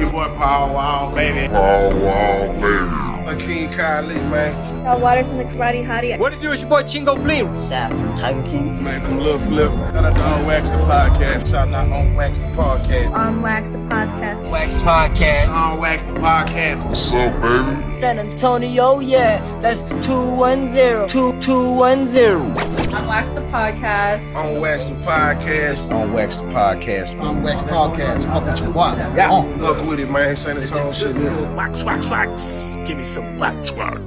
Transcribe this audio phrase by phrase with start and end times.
[0.00, 1.52] your boy Paul Wall, baby.
[1.52, 3.05] Wow, wow, baby.
[3.26, 4.84] My king Kylie, man.
[4.84, 6.16] Cal Waters and the Karate Hottie.
[6.16, 6.52] What it do?
[6.52, 7.48] It's your boy Chingo Bling.
[7.48, 8.84] Saff from Tiger King.
[8.84, 9.68] Man, I'm Lil Flip.
[9.72, 11.50] Shout out to On Wax the Podcast.
[11.50, 13.12] Shout out On Wax the Podcast.
[13.14, 14.48] On Wax the Podcast.
[14.48, 15.48] Wax Podcast.
[15.48, 16.86] On Wax the Podcast.
[16.86, 17.96] What's up, baby?
[17.96, 19.40] San Antonio, yeah.
[19.60, 21.08] That's 210.
[21.08, 22.94] 2210.
[22.94, 24.36] On Wax the Podcast.
[24.36, 25.90] On Wax the Podcast.
[25.90, 27.20] On Wax the Podcast.
[27.20, 28.22] On Wax Podcast.
[28.22, 28.94] Fuck with your boy.
[29.16, 29.32] Yeah.
[29.32, 29.58] On.
[29.58, 30.36] Fuck with it, man.
[30.36, 31.16] San Antonio shit.
[31.56, 32.76] Wax, wax, wax.
[32.86, 34.00] Give me some wax, wax.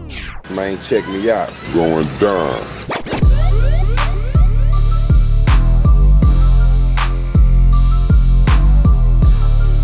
[0.52, 1.52] Man, check me out.
[1.74, 2.64] Going down.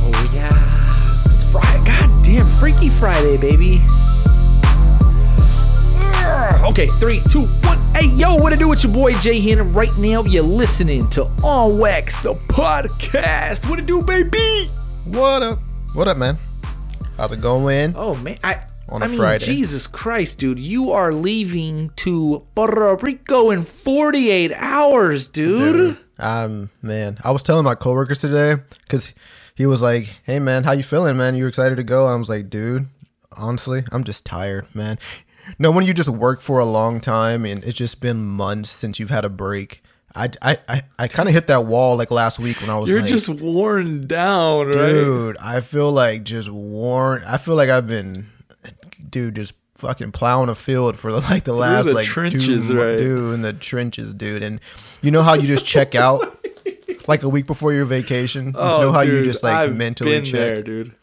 [0.02, 0.86] Oh yeah,
[1.26, 1.86] it's Friday.
[1.86, 3.82] God damn, Freaky Friday, baby.
[6.68, 7.78] Okay, three, two, one.
[7.94, 9.62] Hey, yo, what to do with your boy Jay here?
[9.62, 13.70] And right now, you're listening to On Wax, the podcast.
[13.70, 14.70] What to do, baby?
[15.06, 15.60] What up?
[15.94, 16.38] What up, man?
[17.18, 17.94] How's it going?
[17.96, 18.66] Oh man, I.
[18.90, 19.46] On I a mean, Friday.
[19.46, 25.98] Jesus Christ, dude, you are leaving to Puerto Rico in 48 hours, dude.
[26.20, 29.14] Um, man, I was telling my coworkers today because
[29.56, 31.36] he was like, "Hey, man, how you feeling, man?
[31.36, 32.88] You excited to go?" I was like, "Dude,
[33.34, 34.98] honestly, I'm just tired, man."
[35.60, 39.00] No, when you just work for a long time and it's just been months since
[39.00, 39.84] you've had a break.
[40.16, 42.90] I, I, I, I kind of hit that wall like last week when I was
[42.90, 44.74] You're like, just worn down, right?
[44.94, 47.22] dude, I feel like just worn.
[47.28, 48.28] I feel like I've been,
[49.10, 52.98] dude, just fucking plowing a field for like the last the like trenches, two, right.
[52.98, 54.44] dude, in the trenches, dude.
[54.44, 54.60] And
[55.02, 56.38] you know how you just check out
[57.08, 58.48] like a week before your vacation.
[58.48, 60.94] you know how you Oh, dude, just like I've mentally been check, there, dude.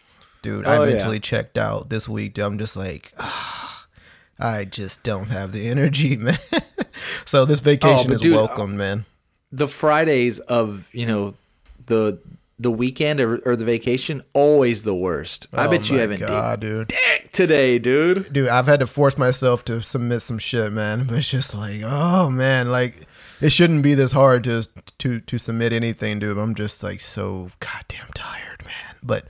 [0.42, 0.66] dude.
[0.66, 0.92] Oh, I yeah.
[0.94, 2.34] mentally checked out this week.
[2.34, 2.44] Dude.
[2.44, 3.12] I'm just like.
[3.18, 3.86] "Ah,
[4.38, 6.38] I just don't have the energy, man.
[7.24, 9.04] so this vacation Oh, is dude, welcome, man.
[9.52, 11.34] the Fridays of you know
[11.86, 12.18] the
[12.62, 15.46] the weekend or, or the vacation always the worst.
[15.52, 16.88] I Oh bet you haven't God, dude.
[16.88, 18.32] dick today, dude.
[18.32, 21.80] dude i've had to force myself to submit some shit man but it's just like
[21.82, 23.06] oh man like
[23.40, 24.62] it shouldn't be this hard to
[24.98, 29.26] to to submit anything dude i'm just like so goddamn tired man but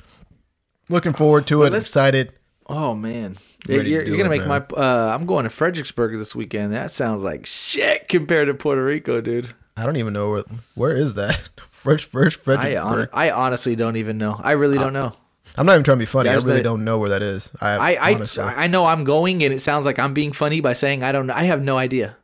[0.89, 2.33] looking forward to it excited
[2.69, 3.37] Oh man,
[3.69, 4.65] Ready you're, you're gonna it, make man.
[4.71, 4.77] my.
[4.81, 6.73] Uh, I'm going to Fredericksburg this weekend.
[6.73, 9.53] That sounds like shit compared to Puerto Rico, dude.
[9.77, 11.51] i don't even know where where is that
[11.82, 13.10] fresh fresh I Fredericksburg.
[13.12, 14.41] hon- I honestly don't even know.
[14.43, 15.12] I really don't know.
[15.56, 17.22] i'm not even trying to be funny Yeah, i really the- don't know where that
[17.22, 20.32] is i I I, honestly I know I'm going, and it sounds like I'm being
[20.32, 21.26] funny by saying I don't.
[21.26, 21.34] know.
[21.34, 22.16] I have no idea.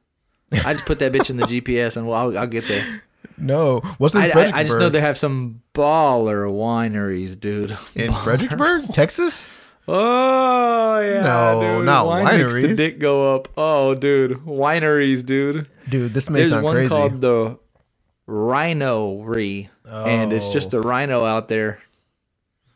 [0.53, 3.03] I just put that bitch in the GPS, and well, I'll, I'll get there.
[3.37, 7.77] no what's in I, I, fredericksburg I just know they have some baller wineries, dude.
[7.95, 9.47] in fredericksburg texas
[9.91, 11.87] Oh yeah, No, dude.
[11.87, 13.49] not Wine makes the dick go up.
[13.57, 15.67] Oh, dude, wineries, dude.
[15.89, 17.59] dude this may There's sound one called the
[18.29, 20.79] Rhinory, and it's just Oh.
[20.79, 21.81] a rhino out there.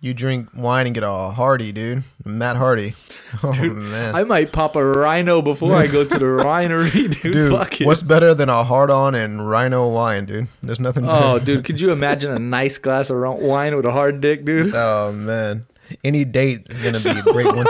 [0.01, 2.93] you drink wine and get all hardy dude matt hardy
[3.45, 6.91] oh man I might pop a rhino before I go to the winery,
[7.23, 7.33] dude.
[7.35, 7.87] Dude, Fuck it.
[7.87, 10.49] what's better than a hard on and rhino wine, dude?
[10.63, 11.45] There's nothing Oh, better.
[11.45, 14.75] dude, could you imagine a nice glass of wine with a hard dick, dude?
[14.75, 15.67] Oh man.
[16.03, 17.67] Any date is gonna be a great one.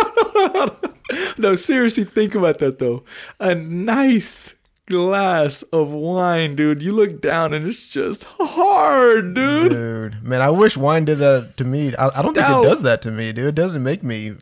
[1.37, 3.05] No, seriously, think about that though.
[3.41, 4.55] A nice
[4.87, 6.83] glass of wine, dude.
[6.83, 9.71] You look down and it's just hard, dude.
[9.71, 10.23] Dude.
[10.23, 11.95] Man, I wish wine did that to me.
[11.97, 13.47] I, I don't think it does that to me, dude.
[13.49, 14.33] It doesn't make me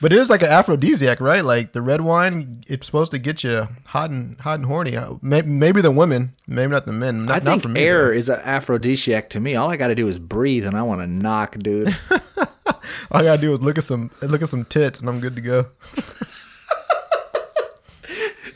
[0.00, 1.44] but it is like an aphrodisiac, right?
[1.44, 4.96] Like the red wine, it's supposed to get you hot and hot and horny.
[4.96, 7.26] Uh, Maybe the women, maybe not the men.
[7.26, 8.12] Not, I think for me, air though.
[8.12, 9.56] is an aphrodisiac to me.
[9.56, 11.96] All I got to do is breathe, and I want to knock, dude.
[13.10, 15.34] All I gotta do is look at some look at some tits, and I'm good
[15.36, 15.66] to go.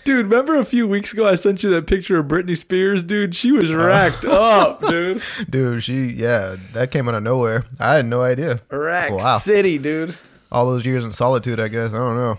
[0.05, 3.35] dude, remember a few weeks ago I sent you that picture of Britney Spears, dude?
[3.35, 5.23] She was racked up, dude.
[5.49, 7.65] Dude, she yeah, that came out of nowhere.
[7.79, 8.61] I had no idea.
[8.71, 9.39] Rack Wow.
[9.39, 10.17] City, dude.
[10.51, 11.93] All those years in solitude, I guess.
[11.93, 12.39] I don't know.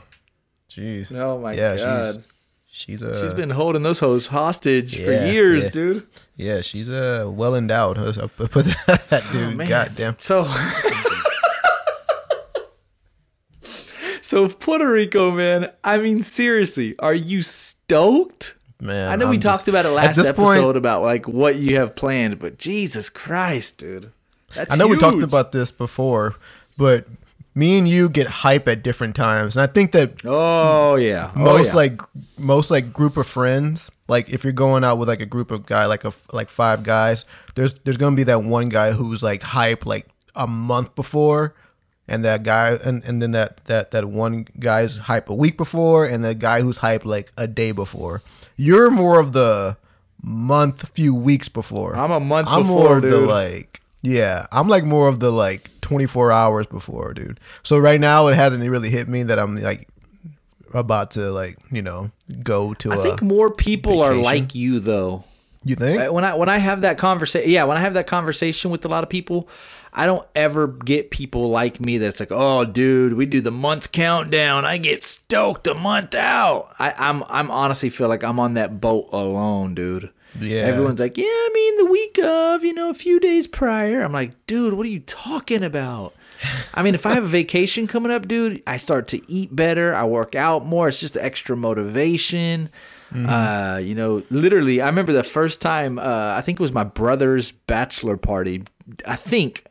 [0.70, 1.12] Jeez.
[1.16, 2.16] Oh my Yeah, god.
[2.16, 2.24] she's
[3.00, 5.70] she's uh She's been holding those hoes hostage for years, yeah.
[5.70, 6.08] dude.
[6.36, 7.98] yeah, she's uh well endowed.
[8.18, 9.44] I'll put that dude.
[9.44, 9.68] Oh, man.
[9.70, 10.16] goddamn.
[10.20, 10.44] So
[14.34, 15.70] So Puerto Rico, man.
[15.84, 18.56] I mean, seriously, are you stoked?
[18.82, 21.58] Man, I know we I'm talked just- about it last episode point- about like what
[21.58, 24.10] you have planned, but Jesus Christ, dude.
[24.56, 26.34] That's I know we talked about this before,
[26.80, 27.06] but
[27.54, 31.30] me and you get hype at different times, and I think that Oh yeah.
[31.36, 31.76] Oh, most yeah.
[31.76, 32.02] like
[32.40, 35.68] most like group of friends like if you're going out with like a group of
[35.68, 39.44] guy like a like five guys there's there's gonna be that one guy who's like
[39.44, 41.54] hype like a month before
[42.08, 46.06] and that guy and, and then that that that one guy's hype a week before
[46.06, 48.22] and the guy who's hype like a day before
[48.58, 49.78] you're more of the
[50.22, 54.68] month few weeks before I'm a month i'm before, more of the like Yeah, I'm
[54.68, 57.40] like more of the like 24 hours before, dude.
[57.64, 59.88] So right now it hasn't really hit me that I'm like
[60.74, 62.12] about to like you know
[62.44, 63.02] go to I a.
[63.02, 65.24] think more people are like you though.
[65.64, 66.02] you think?
[66.02, 68.84] Uh, When I when I have that conversation, yeah, when I have that conversation with
[68.86, 69.48] a lot of people,
[69.94, 73.92] I don't ever get people like me that's like, "Oh, dude, we do the month
[73.92, 74.66] countdown.
[74.66, 78.82] I get stoked a month out." I, I'm I'm honestly feel like I'm on that
[78.82, 80.10] boat alone, dude.
[80.40, 80.62] Yeah.
[80.62, 84.12] Everyone's like, "Yeah, I mean the week of, you know, a few days prior." I'm
[84.14, 86.14] like, "Dude, what are you talking about?"
[86.74, 89.94] I mean, if I have a vacation coming up, dude, I start to eat better.
[89.96, 90.88] I work out more.
[90.88, 92.70] It's just extra motivation.
[93.16, 96.00] Uh, you know, literally, I remember the first time.
[96.00, 98.64] Uh, I think it was my brother's bachelor party.
[99.06, 99.66] I think,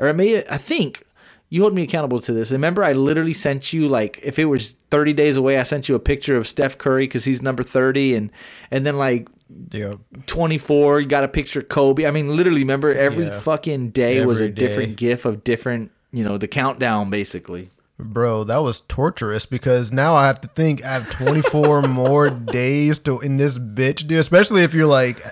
[0.00, 0.44] or it may.
[0.48, 1.04] I think
[1.50, 2.50] you hold me accountable to this.
[2.50, 5.94] Remember, I literally sent you like if it was 30 days away, I sent you
[5.94, 8.32] a picture of Steph Curry because he's number 30, and
[8.72, 9.28] and then like
[9.72, 9.94] yeah.
[10.26, 13.40] 24 you got a picture of kobe i mean literally remember every Yeah.
[13.40, 17.68] fucking day was a Every different gif of different you know the countdown basically
[17.98, 22.98] Bro, that was torturous because now I have to think I have 24 more days
[23.00, 24.20] to in this bitch, dude.
[24.20, 25.22] Especially if you're like,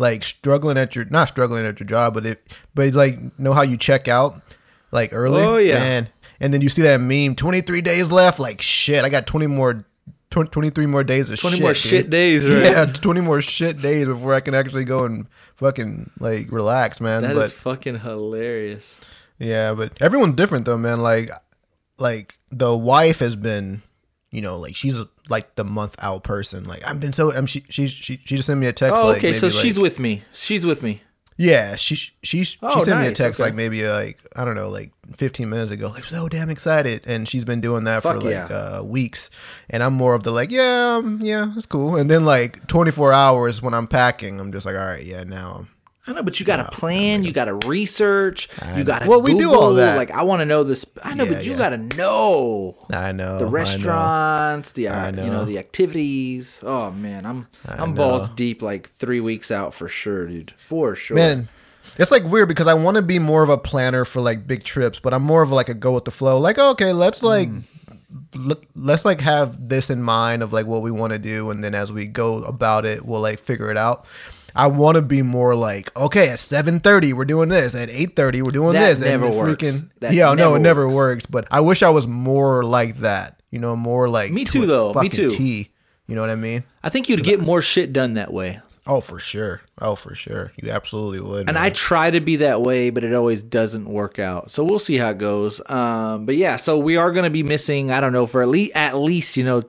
[0.00, 3.62] like struggling at your not struggling at your job, but it, but like know how
[3.62, 4.40] you check out
[4.90, 5.42] like early.
[5.42, 5.74] Oh, yeah.
[5.74, 6.08] man.
[6.40, 8.38] And then you see that meme, 23 days left.
[8.40, 9.84] Like shit, I got 20 more,
[10.30, 11.76] 20, 23 more days of 20 shit, more dude.
[11.76, 15.26] shit days right Yeah, 20 more shit days before I can actually go and
[15.56, 17.20] fucking like relax, man.
[17.20, 18.98] That is but fucking hilarious
[19.40, 21.00] yeah, but everyone's different though, man.
[21.00, 21.30] Like,
[21.98, 23.82] like the wife has been,
[24.30, 26.64] you know, like she's like the month out person.
[26.64, 28.96] Like I've been so, I'm she she she she just sent me a text.
[29.02, 31.02] oh like, okay so maybe, she's with me she's with me
[31.36, 31.76] yeah.
[31.76, 33.46] She she she Oh, sent me a text okay.
[33.48, 35.88] like maybe like I don't know like 15 minutes ago.
[35.88, 38.44] Like so damn excited, and she's been doing that for Fuck like yeah.
[38.78, 39.30] uh, weeks.
[39.70, 41.96] And I'm more of the like yeah um, yeah it's cool.
[41.96, 45.66] And then like 24 hours when I'm packing, I'm just like all right yeah now.
[46.10, 47.24] I know, but you got to plan.
[47.24, 48.48] You got to research.
[48.76, 49.08] You got to.
[49.08, 49.96] Well, we do all that.
[49.96, 50.84] Like I want to know this.
[51.02, 51.58] I know, Yeah, but you yeah.
[51.58, 53.50] got to know I know the I know.
[53.50, 55.26] restaurants, the uh, I you know.
[55.32, 56.60] know the activities.
[56.64, 57.96] Oh man, I'm I'm know.
[58.08, 60.52] balls deep like three weeks out for sure, dude.
[60.58, 61.16] For sure.
[61.16, 61.48] Man,
[61.98, 64.64] it's like weird because I want to be more of a planner for like big
[64.64, 66.38] trips, but I'm more of like a go with the flow.
[66.38, 68.50] Like, okay, let's like Mm.
[68.50, 71.62] l- let's like have this in mind of like what we want to do, and
[71.62, 74.04] then as we go about it, we'll like figure it out.
[74.54, 78.16] I want to be more like, okay, at seven thirty we're doing this, at eight
[78.16, 79.62] thirty we're doing That this, never and works.
[79.62, 80.94] freaking That yeah, no, never it never works.
[80.94, 81.30] worked.
[81.30, 84.92] But I wish I was more like that, you know, more like Me too, though.
[84.94, 85.30] Me too.
[85.30, 85.70] T.
[86.06, 86.64] You know what I mean?
[86.82, 88.60] I think you'd get more shit done that way.
[88.86, 89.60] Oh, for sure.
[89.78, 90.52] Oh, for sure.
[90.56, 91.40] You absolutely would.
[91.48, 91.58] And man.
[91.58, 94.50] I try to be that way, but it always doesn't work out.
[94.50, 95.60] So we'll see how it goes.
[95.70, 97.92] Um, but yeah, so we are going to be missing.
[97.92, 99.62] I don't know for at least at least you know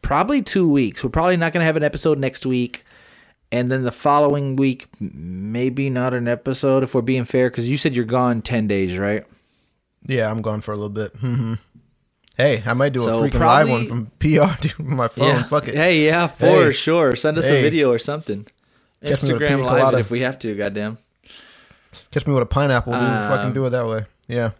[0.00, 1.02] probably two weeks.
[1.02, 2.84] We're probably not going to have an episode next week,
[3.52, 7.76] and then the following week maybe not an episode if we're being fair because you
[7.76, 9.24] said you're gone ten days, right?
[10.06, 11.12] Yeah, I'm gone for a little bit.
[11.16, 11.54] hmm
[12.36, 14.26] Hey, I might do So a freaking live one from PR
[14.60, 15.26] dude, with my phone.
[15.26, 15.42] yeah.
[15.42, 15.74] Fuck it.
[15.74, 16.72] Hey, yeah, for Hey.
[16.72, 17.16] sure.
[17.16, 18.46] Send us a video or something.
[19.04, 20.54] Catch me with a Instagram live if we have to.
[20.54, 20.98] Goddamn.
[22.12, 23.02] Catch me with a pineapple, dude.
[23.02, 24.06] Um, fucking do it that way.
[24.28, 24.50] Yeah.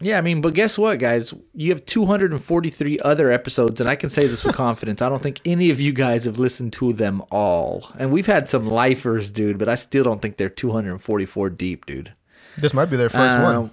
[0.00, 1.32] Yeah, I mean, but guess what, guys?
[1.54, 5.00] You have 243 other episodes, and I can say this with confidence.
[5.00, 7.92] I don't think any of you guys have listened to them all.
[7.98, 12.12] And we've had some lifers, dude, but I still don't think they're 244 deep, dude.
[12.58, 13.70] This might be their first Uh, one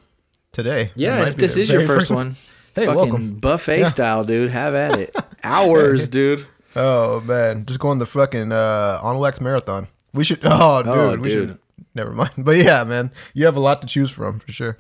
[0.52, 0.92] today.
[0.96, 2.36] Yeah, if this is your very first one,
[2.76, 3.34] Hey, fucking welcome.
[3.40, 3.88] buffet Yeah.
[3.88, 4.52] style, dude.
[4.52, 5.16] Have at it.
[5.44, 6.46] Hours, dude.
[6.76, 9.88] Oh man, just going the fucking uh, on wax marathon.
[10.14, 10.40] We should.
[10.46, 10.94] Oh, dude.
[10.96, 11.50] Oh, we dude.
[11.50, 11.58] should.
[11.96, 12.32] Never mind.
[12.38, 14.78] But yeah, man, you have a lot to choose from for sure.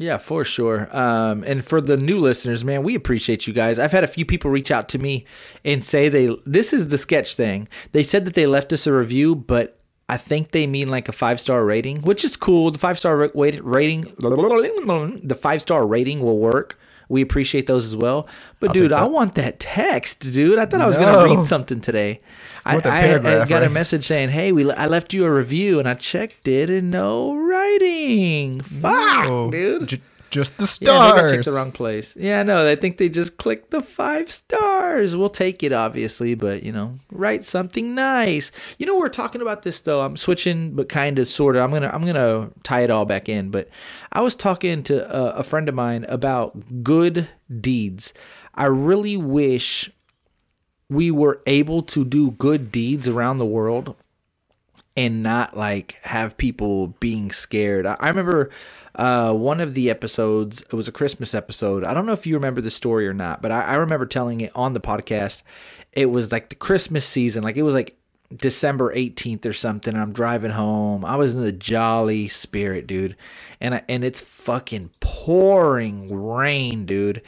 [0.00, 0.88] Yeah, for sure.
[0.96, 3.78] Um, and for the new listeners, man, we appreciate you guys.
[3.78, 5.26] I've had a few people reach out to me
[5.64, 7.68] and say they this is the sketch thing.
[7.92, 9.78] They said that they left us a review, but
[10.08, 12.70] I think they mean like a five star rating, which is cool.
[12.70, 16.78] The five star rating, the five star rating will work.
[17.10, 18.28] We appreciate those as well.
[18.60, 20.58] But I'll dude, I want that text, dude.
[20.60, 21.04] I thought I was No.
[21.26, 22.20] gonna read something today.
[22.76, 25.88] I, I- I got a message saying, "Hey, we I left you a review, and
[25.88, 28.60] I checked it, and no writing.
[28.60, 29.96] Fuck, Oh, dude." ju-
[30.30, 31.30] just the Yeah, maybe I stars.
[31.32, 32.16] checked the wrong place.
[32.16, 35.16] Yeah, no, I think they just clicked the five stars.
[35.16, 38.52] We'll take it, obviously, but you know, write something nice.
[38.78, 40.02] You know, we're talking about this though.
[40.02, 41.62] I'm switching, but kind of, sort of.
[41.62, 43.50] I'm gonna, I'm gonna tie it all back in.
[43.50, 43.68] But
[44.12, 47.28] I was talking to a, a friend of mine about good
[47.60, 48.14] deeds.
[48.54, 49.90] I really wish
[50.90, 53.94] we were able to do good deeds around the world
[54.96, 57.86] and not like have people being scared.
[57.86, 58.50] I, I remember
[58.96, 61.84] uh, one of the episodes, it was a Christmas episode.
[61.84, 64.40] I don't know if you remember the story or not, but I, I remember telling
[64.40, 65.42] it on the podcast.
[65.92, 67.44] It was like the Christmas season.
[67.44, 67.96] Like it was like
[68.36, 69.94] December 18th or something.
[69.94, 71.04] And I'm driving home.
[71.04, 73.16] I was in the jolly spirit, dude.
[73.60, 77.22] And I, and it's fucking pouring rain, dude.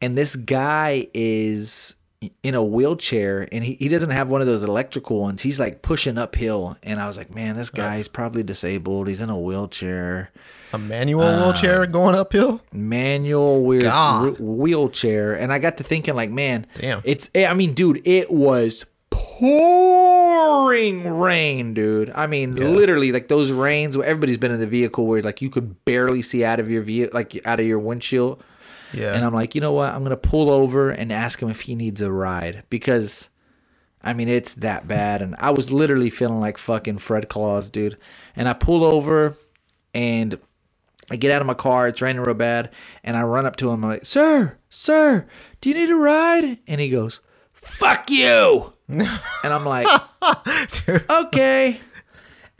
[0.00, 1.95] And this guy is
[2.42, 5.42] in a wheelchair and he, he doesn't have one of those electrical ones.
[5.42, 6.76] He's like pushing uphill.
[6.82, 9.06] And I was like, man, this guy's probably disabled.
[9.08, 10.30] He's in a wheelchair.
[10.72, 12.60] A manual Uh, wheelchair going uphill.
[12.72, 14.38] manual wheel, God.
[14.40, 17.02] wheelchair and i got to thinking like man Damn.
[17.04, 23.96] it's i mean dude it was pouring rain dude i mean literally like those rains
[23.96, 26.82] where everybody's been in the vehicle where like you could barely see out of your
[26.82, 28.42] view like out of your windshield
[28.96, 29.14] Yeah.
[29.14, 31.74] and i'm like you know what i'm gonna pull over and ask him if he
[31.74, 33.28] needs a ride because
[34.06, 35.20] I mean, it's that bad.
[35.20, 37.98] And I was literally feeling like fucking Fred Claus, dude.
[38.36, 39.36] And I pull over
[39.92, 40.38] and
[41.10, 41.88] I get out of my car.
[41.88, 42.70] It's raining real bad.
[43.02, 43.82] And I run up to him.
[43.84, 45.26] I'm like, Sir, sir,
[45.60, 46.58] do you need a ride?
[46.68, 47.20] And he goes,
[47.52, 48.72] Fuck you.
[48.88, 49.08] and
[49.44, 49.88] I'm like,
[51.10, 51.80] Okay.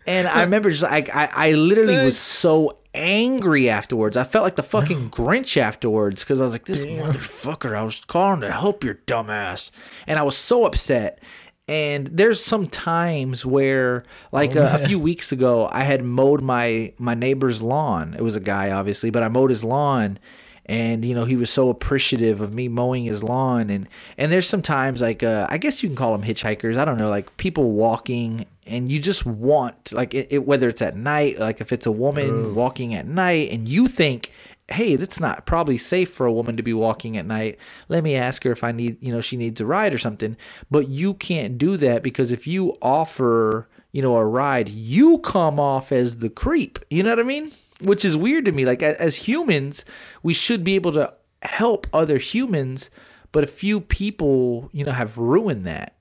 [0.04, 4.16] And I remember just like, I, I literally was so angry afterwards.
[4.16, 8.04] I felt like the fucking Grinch afterwards because I was like, this motherfucker, I was
[8.04, 9.70] calling to help your dumbass.
[10.06, 11.20] And I was so upset.
[11.68, 16.92] And there's some times where, like uh, a few weeks ago, I had mowed my
[16.96, 18.14] my neighbor's lawn.
[18.14, 20.20] It was a guy, obviously, but I mowed his lawn,
[20.66, 23.68] and you know he was so appreciative of me mowing his lawn.
[23.68, 26.76] And and there's sometimes like uh, I guess you can call them hitchhikers.
[26.76, 30.82] I don't know, like people walking, and you just want like it, it whether it's
[30.82, 34.32] at night, like if it's a woman walking at night, and you think
[34.68, 37.58] hey, that's not probably safe for a woman to be walking at night.
[37.88, 40.36] Let me ask her if I need, you know, she needs a ride or something.
[40.70, 45.60] But you can't do that because if you offer, you know, a ride, you come
[45.60, 46.78] off as the creep.
[46.90, 47.52] You know what I mean?
[47.82, 48.64] Which is weird to me.
[48.64, 49.84] Like as humans,
[50.22, 52.90] we should be able to help other humans,
[53.30, 55.95] but a few people, you know, have ruined that.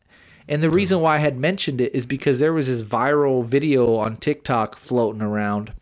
[0.47, 3.95] And the reason why I had mentioned it is because there was this viral video
[3.95, 5.73] on TikTok floating around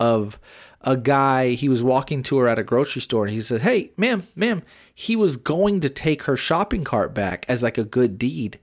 [0.00, 0.38] of
[0.82, 3.90] a guy he was walking to her at a grocery store and he said hey
[3.96, 4.62] ma'am ma'am
[4.94, 8.58] he was going to take her shopping cart back as like a good deed.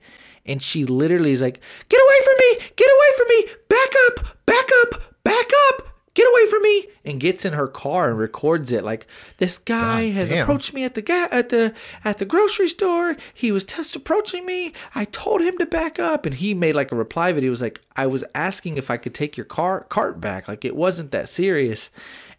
[0.46, 2.68] And she literally is like get away from me!
[2.76, 3.46] Get away from me!
[3.68, 4.46] Back up!
[4.46, 5.22] Back up!
[5.24, 6.86] Back up get away from me!
[7.06, 9.06] and gets in her car and records it like
[9.36, 10.42] this guy God has damn.
[10.42, 11.72] approached me at the ga- at the
[12.04, 13.16] at the grocery store.
[13.32, 14.72] He was just approaching me.
[14.94, 16.26] I told him to back up.
[16.26, 17.46] And he made like a reply video.
[17.46, 20.48] He was like i was asking if i could take your car cart back.
[20.48, 21.90] Like it wasn't that serious.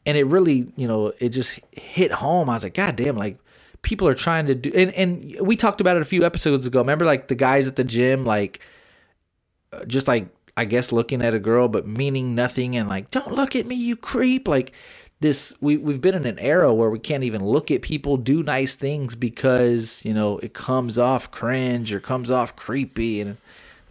[0.05, 2.49] And it really you know it just hit home.
[2.49, 3.39] I was like god damn like
[3.83, 6.79] people are trying to do and and we talked about it a few episodes ago.
[6.79, 8.59] Remember like the guys at the gym like
[9.71, 10.27] uh, just like
[10.57, 13.75] I guess looking at a girl but meaning nothing and like don't look at me
[13.75, 14.73] you creep like
[15.21, 18.43] this we we've been in an era where we can't even look at people do
[18.43, 23.37] nice things because you know it comes off cringe or comes off creepy and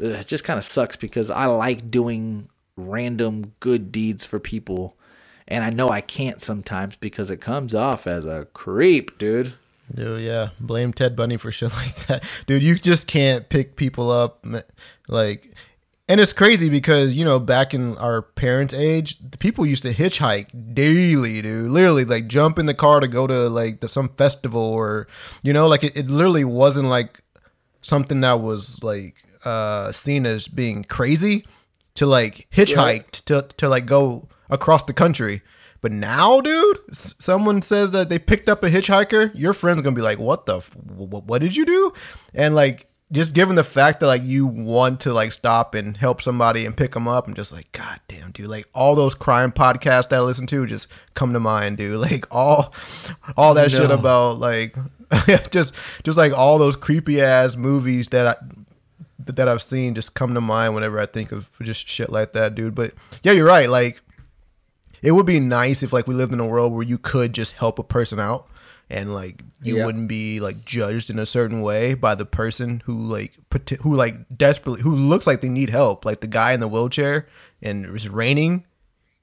[0.00, 4.96] it just kind of sucks because I like doing random good deeds for people
[5.49, 9.54] and I know I can't sometimes because it comes off as a creep dude
[9.94, 10.50] Dude, yeah.
[10.61, 12.25] Blame Ted Bundy for shit like that.
[12.46, 14.44] Dude, you just can't pick people up.
[15.08, 15.54] Like,
[16.08, 19.92] and it's crazy because, you know, back in our parents' age, the people used to
[19.92, 21.70] hitchhike daily, dude.
[21.70, 25.08] Literally, like, jump in the car to go to, like, the, some festival or,
[25.42, 27.20] you know, like, it, it literally wasn't, like,
[27.80, 31.44] something that was, like, uh, seen as being crazy
[31.94, 35.42] to, like, hitchhike to, to, like, go across the country.
[35.82, 39.94] But now, dude, s- someone says that they picked up a hitchhiker, your friend's gonna
[39.94, 40.56] be like, "What the?
[40.56, 41.92] F- what did you do?"
[42.34, 46.20] And like, just given the fact that like you want to like stop and help
[46.20, 48.48] somebody and pick them up, I'm just like, God damn, dude!
[48.48, 52.00] Like all those crime podcasts that I listen to just come to mind, dude.
[52.06, 52.72] Like all,
[53.36, 54.76] all that shit about like,
[55.50, 58.34] just just like all those creepy ass movies that I
[59.18, 62.54] that I've seen just come to mind whenever I think of just shit like that,
[62.54, 62.75] dude.
[62.75, 63.68] But yeah, you're right.
[63.68, 64.00] Like,
[65.06, 67.52] it would be nice if like we lived in a world where you could just
[67.52, 68.48] help a person out
[68.90, 73.06] and like you wouldn't be like judged in a certain way by the person who
[73.06, 76.58] like put who like desperately who looks like they need help, like the guy in
[76.58, 77.28] the wheelchair
[77.62, 78.64] and it's raining.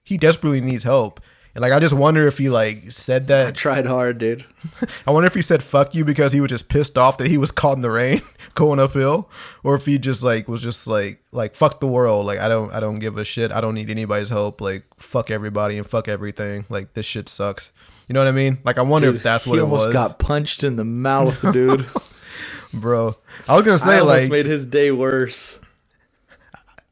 [0.06, 1.20] He desperately needs help.
[1.56, 4.46] And like I just wonder if he like said I that tried hard dude.
[5.08, 7.38] I wonder if he said fuck you because he was just pissed off that he
[7.38, 8.22] was caught in the rain
[8.56, 9.30] going uphill
[9.64, 12.26] or if he just like was just like like fuck the world.
[12.26, 13.52] Like I don't I don't give a shit.
[13.52, 14.62] I don't need anybody's help.
[14.62, 16.66] Like fuck everybody and fuck everything.
[16.70, 17.72] Like this shit sucks.
[18.08, 18.58] You know what I mean?
[18.64, 19.94] Like I wonder Dude, if that's what he almost was.
[19.94, 21.86] got punched in the mouth dude.
[22.74, 23.16] Bro
[23.48, 25.60] I was gonna say almost like made his day worse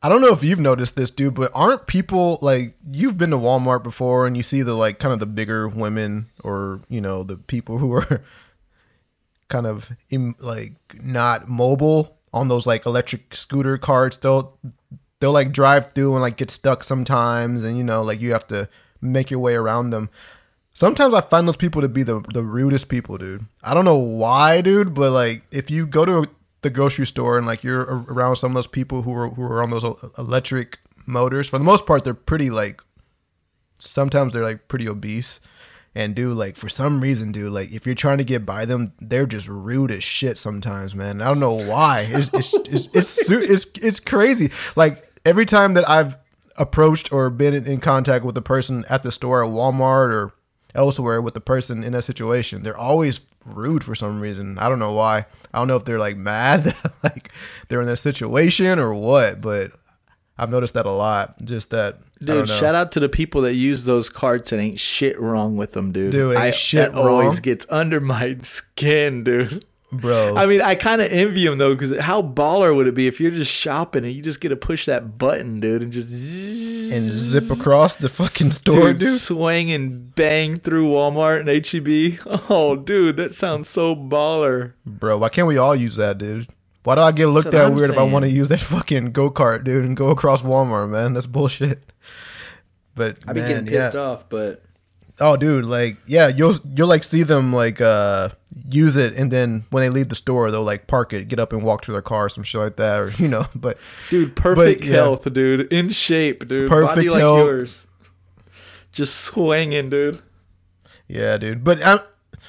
[0.04, 3.38] I don't know if you've noticed this, dude, but aren't people like you've been to
[3.38, 7.24] Walmart before and you see the like kind of the bigger women or you know
[7.24, 8.24] the people who are
[9.48, 9.92] kind of
[10.40, 14.18] like not mobile on those like electric scooter carts.
[14.18, 14.58] They'll
[15.20, 18.48] they'll like drive through and like get stuck sometimes, and you know like you have
[18.48, 18.70] to
[19.02, 20.10] make your way around them.
[20.74, 23.46] Sometimes I find those people to be the the rudest people, dude.
[23.62, 26.26] I don't know why, dude, but like if you go to
[26.62, 29.64] the grocery store and like you're around some of those people who are who are
[29.64, 29.84] on those
[30.18, 32.82] electric motors, for the most part, they're pretty like.
[33.80, 35.40] Sometimes they're like pretty obese,
[35.96, 38.94] and dude, like for some reason, dude, like if you're trying to get by them,
[39.00, 40.38] they're just rude as shit.
[40.38, 41.20] Sometimes, man.
[41.20, 42.08] I don't know why.
[42.10, 44.52] It's it's it's it's it's, it's crazy.
[44.76, 46.16] Like every time that I've
[46.58, 50.34] approached or been in contact with a person at the store at Walmart or
[50.76, 54.58] elsewhere with the person in that situation, they're always rude for some reason.
[54.58, 55.26] I don't know why.
[55.54, 57.32] I don't know if they're like mad, that, like
[57.68, 59.72] they're in that situation or what, but
[60.38, 61.36] I've noticed that a lot.
[61.44, 65.20] Just that, Dude, shout out to the people that use those carts and ain't shit
[65.20, 66.12] wrong with them, dude.
[66.12, 69.66] Dude, ain't I, shit that always gets under my skin, dude.
[69.92, 70.36] Bro.
[70.36, 73.20] I mean, I kind of envy him though, because how baller would it be if
[73.20, 77.10] you're just shopping and you just get to push that button, dude, and just and
[77.10, 79.20] zip across the fucking store, dude, dude.
[79.20, 82.20] swing and bang through Walmart and HEB.
[82.50, 84.74] Oh, dude, that sounds so baller.
[84.86, 86.48] Bro, why can't we all use that, dude?
[86.84, 89.30] Why do I get looked at weird if I want to use that fucking go
[89.30, 91.14] kart, dude, and go across Walmart, man?
[91.14, 91.82] That's bullshit.
[92.96, 94.02] But I'd be man, getting pissed yeah.
[94.02, 94.64] off, but
[95.22, 98.30] Oh, dude, like yeah, you'll you'll like see them like uh
[98.70, 101.54] use it, and then when they leave the store, they'll like park it, get up
[101.54, 103.46] and walk to their car, or some shit like that, or you know.
[103.54, 103.78] But
[104.10, 104.96] dude, perfect yeah.
[104.96, 107.38] health, dude, in shape, dude, body Perfect like health.
[107.38, 107.88] yours,
[108.92, 110.22] just swinging, dude.
[111.08, 111.64] Yeah, dude.
[111.64, 112.00] But I,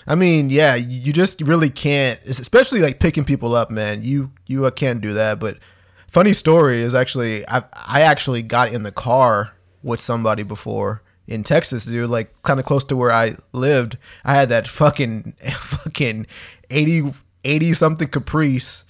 [0.06, 4.02] I mean, yeah, you just really can't, especially like picking people up, man.
[4.02, 5.38] You you uh, can't do that.
[5.38, 5.58] But
[6.08, 9.52] funny story is actually, I I actually got in the car
[9.82, 11.02] with somebody before
[11.32, 12.10] in Texas, dude.
[12.10, 13.96] Like kind of close to where I lived.
[14.24, 16.26] I had that fucking fucking
[16.70, 17.12] 80,
[17.44, 18.84] 80 something Caprice.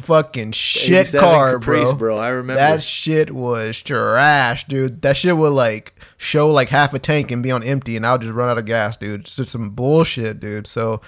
[0.00, 2.14] Fucking shit car, Caprice, bro.
[2.14, 2.16] bro.
[2.16, 2.58] I remember.
[2.58, 5.02] that shit was trash, dude.
[5.02, 8.16] That shit would like show like half a tank and be on empty, and I'll
[8.16, 9.20] just run out of gas, dude.
[9.22, 10.66] It's just some bullshit, dude.
[10.66, 11.02] So,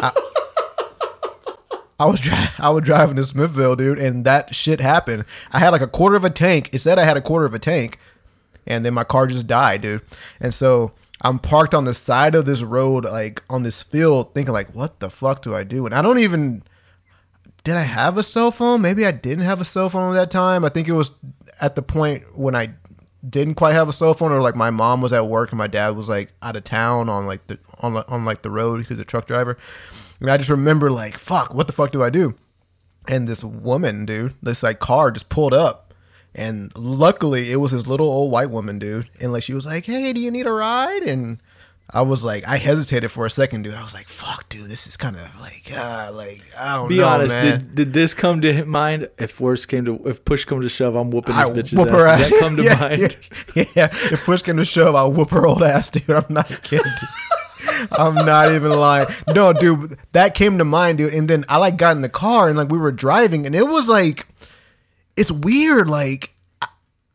[0.00, 0.12] I,
[2.00, 5.24] I was dri- I was driving to Smithville, dude, and that shit happened.
[5.52, 6.70] I had like a quarter of a tank.
[6.72, 7.98] It said I had a quarter of a tank,
[8.66, 10.02] and then my car just died, dude.
[10.40, 14.52] And so I'm parked on the side of this road, like on this field, thinking
[14.52, 15.86] like, what the fuck do I do?
[15.86, 16.62] And I don't even
[17.66, 18.80] did I have a cell phone?
[18.80, 20.64] Maybe I didn't have a cell phone at that time.
[20.64, 21.10] I think it was
[21.60, 22.70] at the point when I
[23.28, 25.66] didn't quite have a cell phone, or like my mom was at work and my
[25.66, 29.00] dad was like out of town on like the on on like the road because
[29.00, 29.58] a truck driver.
[30.20, 32.36] And I just remember like, fuck, what the fuck do I do?
[33.08, 35.85] And this woman, dude, this like car just pulled up.
[36.36, 39.08] And luckily it was this little old white woman, dude.
[39.20, 41.02] And like she was like, Hey, do you need a ride?
[41.02, 41.40] And
[41.90, 43.74] I was like, I hesitated for a second, dude.
[43.74, 46.88] I was like, fuck, dude, this is kind of like, uh, like, I don't know.
[46.88, 47.58] Be know, honest, man.
[47.58, 49.08] did, did this come to mind?
[49.18, 51.88] If worst came to, if push come to shove, I'm whooping this I bitch's whoop
[51.88, 51.94] ass.
[51.94, 52.30] her Did ass.
[52.30, 53.16] that come to yeah, mind?
[53.54, 53.88] Yeah, yeah.
[53.92, 56.10] If push came to shove, I'll whoop her old ass, dude.
[56.10, 56.92] I'm not kidding.
[57.92, 59.06] I'm not even lying.
[59.32, 61.14] No, dude, that came to mind, dude.
[61.14, 63.66] And then I like got in the car and like we were driving, and it
[63.68, 64.26] was like,
[65.16, 65.88] it's weird.
[65.88, 66.32] Like,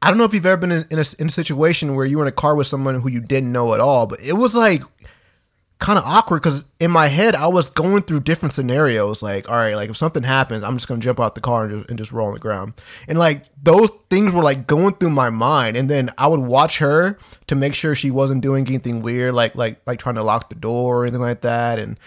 [0.02, 2.18] I- don't know if you've ever been in, in, a, in a situation where you
[2.18, 4.56] were in a car with someone who you didn't know at all, but it was
[4.56, 4.84] like
[5.82, 9.24] kind of awkward because in my head I was going through different scenarios.
[9.24, 11.78] Like, all right, like if something happens, I'm just gonna jump out the car and
[11.80, 12.74] just, and just roll on the ground.
[13.08, 16.78] And like those things were like going through my mind, and then I would watch
[16.78, 20.50] her to make sure she wasn't doing anything weird, like like like trying to lock
[20.50, 21.80] the door or anything like that.
[21.80, 22.00] And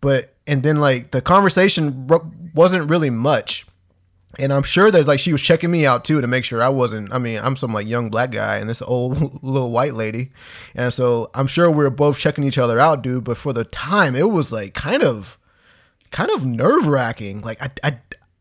[0.00, 2.08] but and then like the conversation
[2.54, 3.66] wasn't really much.
[4.38, 6.70] And I'm sure that like she was checking me out too to make sure I
[6.70, 7.12] wasn't.
[7.12, 10.32] I mean, I'm some like young black guy and this old little white lady,
[10.74, 13.24] and so I'm sure we were both checking each other out, dude.
[13.24, 15.38] But for the time, it was like kind of,
[16.10, 17.42] kind of nerve wracking.
[17.42, 17.98] Like I, I,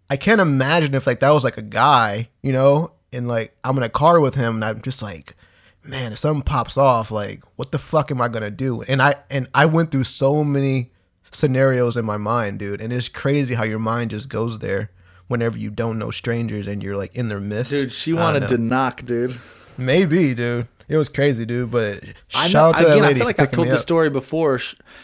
[0.09, 3.77] I can't imagine if like that was like a guy, you know, and like I'm
[3.77, 5.35] in a car with him, and I'm just like,
[5.83, 8.81] man, if something pops off, like what the fuck am I gonna do?
[8.83, 10.91] And I and I went through so many
[11.33, 14.91] scenarios in my mind, dude, and it's crazy how your mind just goes there
[15.31, 17.71] whenever you don't know strangers and you're like in their midst.
[17.71, 19.37] Dude, she wanted to knock, dude.
[19.77, 20.67] maybe, dude.
[20.87, 21.71] It was crazy, dude.
[21.71, 22.03] But
[22.35, 23.15] I shout know, out to that again, lady.
[23.15, 24.59] I feel like I've told the story before.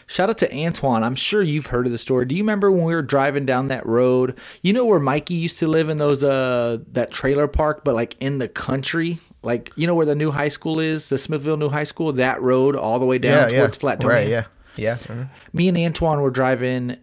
[0.05, 1.01] Shout out to Antoine.
[1.01, 2.25] I'm sure you've heard of the story.
[2.25, 4.37] Do you remember when we were driving down that road?
[4.61, 8.17] You know where Mikey used to live in those uh that trailer park, but like
[8.19, 11.69] in the country, like you know where the new high school is, the Smithville New
[11.69, 12.11] High School.
[12.11, 13.95] That road all the way down Yeah, towards yeah.
[13.95, 14.09] Flatonia.
[14.09, 14.43] Right, yeah,
[14.75, 14.95] yeah.
[14.97, 15.29] mhm.
[15.53, 16.97] Me and Antoine were driving,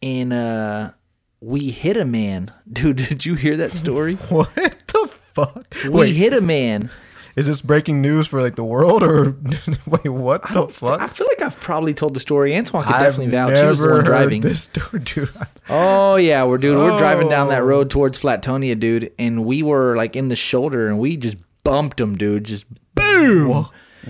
[0.00, 0.92] in uh
[1.40, 2.52] we hit a man.
[2.72, 4.14] Dude, did you hear that story?
[4.28, 5.74] What the fuck?
[5.84, 6.90] we Wait, hit a man.
[7.36, 9.36] Is this breaking news for like the world or
[9.86, 10.08] wait?
[10.08, 11.00] What the fuck?
[11.00, 12.56] I feel like I've probably told the story.
[12.56, 13.56] Antoine could I've definitely vouch.
[13.56, 14.40] She was the one driving.
[14.40, 15.30] This story, dude.
[15.68, 16.76] Oh yeah, we're dude.
[16.76, 17.66] We're driving down that Oh.
[17.66, 22.00] road towards Flatonia, dude, and we were like in the shoulder, and we just bumped
[22.00, 22.42] him, dude.
[22.42, 22.64] Just
[22.96, 23.66] boom.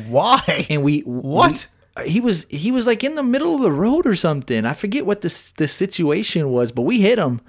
[0.07, 0.67] Why?
[0.71, 1.69] And we What?
[2.05, 4.65] He was he was like in the middle of the road or something.
[4.65, 7.41] I forget what this this situation was, but we hit him.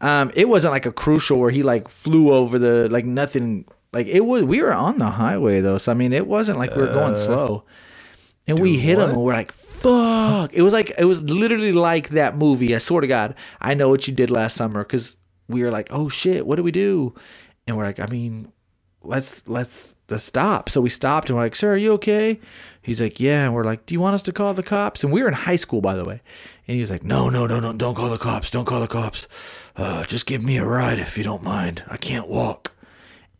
[0.00, 3.66] Um, it wasn't like a crucial where he like flew over the like nothing.
[3.92, 6.74] Like it was, we were on the highway though, so I mean, it wasn't like
[6.74, 7.64] we were going slow.
[8.48, 12.10] And we hit him, and we're like, "Fuck!" It was like it was literally like
[12.10, 12.74] that movie.
[12.74, 15.16] I swear to God, I know what you did last summer because
[15.48, 17.14] we were like, "Oh shit, what do we do?"
[17.66, 18.52] And we're like, "I mean,
[19.02, 22.38] let's let's let's stop." So we stopped, and we're like, "Sir, are you okay?"
[22.86, 25.12] He's like, "Yeah." And we're like, "Do you want us to call the cops?" And
[25.12, 26.22] we were in high school, by the way.
[26.68, 28.50] And he was like, "No, no, no, no, don't call the cops.
[28.50, 29.26] Don't call the cops.
[29.76, 31.82] Uh, just give me a ride if you don't mind.
[31.88, 32.72] I can't walk."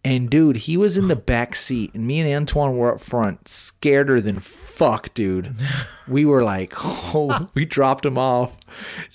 [0.05, 3.45] And dude, he was in the back seat, and me and Antoine were up front,
[3.45, 5.55] scareder than fuck, dude.
[6.09, 8.57] We were like, oh, we dropped him off,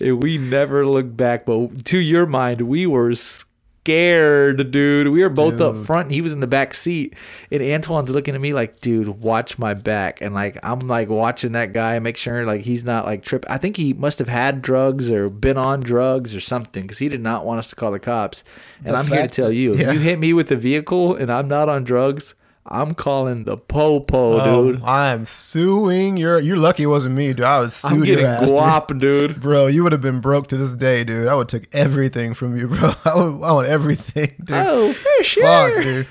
[0.01, 1.45] and we never looked back.
[1.45, 3.47] But to your mind, we were scared,
[3.83, 5.07] dude.
[5.07, 7.15] We were both up front, and he was in the back seat,
[7.51, 11.53] and Antoine's looking at me like, dude, watch my back, and like I'm like watching
[11.53, 13.45] that guy, make sure like he's not like trip.
[13.49, 17.09] I think he must have had drugs or been on drugs or something, because he
[17.09, 18.43] did not want us to call the cops.
[18.83, 19.87] And The I'm here to tell you, yeah.
[19.87, 23.57] if you hit me with a vehicle and I'm not on drugs, I'm calling the
[23.57, 24.83] popo, Oh, dude.
[24.83, 26.15] I'm suing.
[26.17, 27.43] You're you're lucky it wasn't me, dude.
[27.43, 29.41] I was sued I'm your getting ass, guap, dude.
[29.41, 31.27] Bro, you would have been broke to this day, dude.
[31.27, 32.93] I would took everything from you, bro.
[33.05, 34.51] I, would, I want everything, dude.
[34.51, 35.43] Oh, for sure.
[35.43, 36.07] Fuck, dude.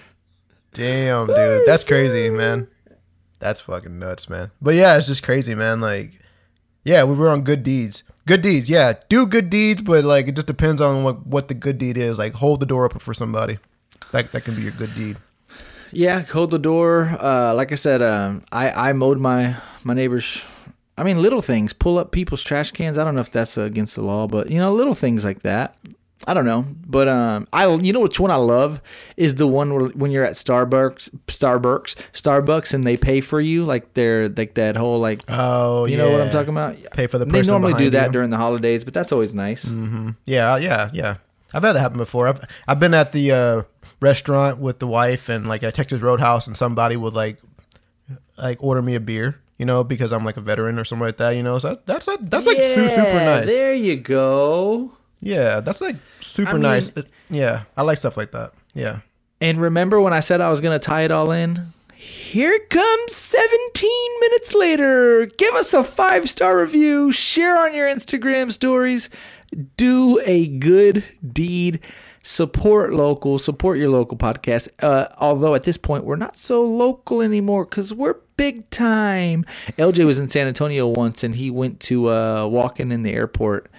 [0.72, 1.62] Damn, dude.
[1.66, 2.68] That's crazy, man.
[3.38, 4.50] That's fucking nuts, man.
[4.60, 5.80] But yeah, it's just crazy, man.
[5.80, 6.12] Like,
[6.84, 8.02] yeah, we were on good deeds.
[8.26, 8.94] Good deeds, yeah.
[9.08, 12.18] Do good deeds, but like it just depends on what what the good deed is.
[12.18, 13.58] Like hold the door open for somebody.
[14.12, 15.16] That that can be your good deed.
[15.92, 17.16] Yeah, hold the door.
[17.20, 20.44] Uh, like I said, um, I I mowed my my neighbors.
[20.98, 21.72] I mean, little things.
[21.72, 22.98] Pull up people's trash cans.
[22.98, 25.76] I don't know if that's against the law, but you know, little things like that.
[26.28, 28.82] I don't know, but um, I you know which one I love
[29.16, 33.64] is the one where when you're at Starbucks, Starbucks, Starbucks, and they pay for you
[33.64, 36.02] like they're like that whole like Oh, you yeah.
[36.04, 36.76] know what I'm talking about.
[36.92, 38.12] Pay for the They normally do that you.
[38.12, 39.64] during the holidays, but that's always nice.
[40.26, 41.16] Yeah, yeah, yeah.
[41.52, 42.28] I've had that happen before.
[42.28, 43.62] I've I've been at the uh,
[44.00, 47.38] restaurant with the wife and like at Texas Roadhouse, and somebody would like
[48.38, 51.16] like order me a beer, you know, because I'm like a veteran or something like
[51.18, 51.58] that, you know.
[51.58, 53.46] So that, that's like that's like su- super Yeah, nice.
[53.46, 54.92] There you go.
[55.20, 56.90] Yeah, that's like super I mean- nice.
[57.28, 58.52] Yeah, I like stuff like that.
[58.74, 59.00] Yeah.
[59.42, 61.72] And remember when I said I was going to tie it all in?
[61.94, 65.26] Here comes 17 minutes later.
[65.26, 69.10] Give us a five star review, share on your Instagram stories,
[69.76, 71.80] do a good deed,
[72.22, 74.68] support local, support your local podcast.
[74.82, 79.44] Uh, although at this point, we're not so local anymore because we're big time.
[79.78, 83.70] LJ was in San Antonio once and he went to uh, walking in the airport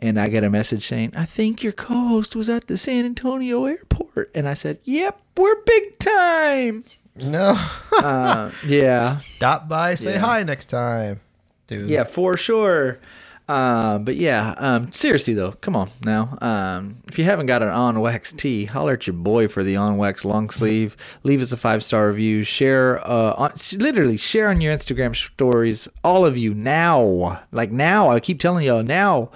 [0.00, 3.04] and I got a message saying, I think your co host was at the San
[3.04, 4.30] Antonio airport.
[4.34, 6.84] And I said, Yep, we're big time.
[7.16, 7.56] No.
[7.98, 9.16] Uh, yeah.
[9.18, 10.20] Stop by, say Yeah.
[10.20, 11.18] hi next time,
[11.66, 11.88] dude.
[11.90, 13.00] Yeah, for sure.
[13.48, 16.36] Um, but yeah, um, seriously though, come on now.
[16.42, 19.76] Um, if you haven't got an on wax tee, holler at your boy for the
[19.76, 20.96] on wax long sleeve.
[21.22, 22.44] Leave us a five star review.
[22.44, 25.88] Share, uh, on, literally share on your Instagram stories.
[26.04, 28.10] All of you now, like now.
[28.10, 29.30] I keep telling y'all now.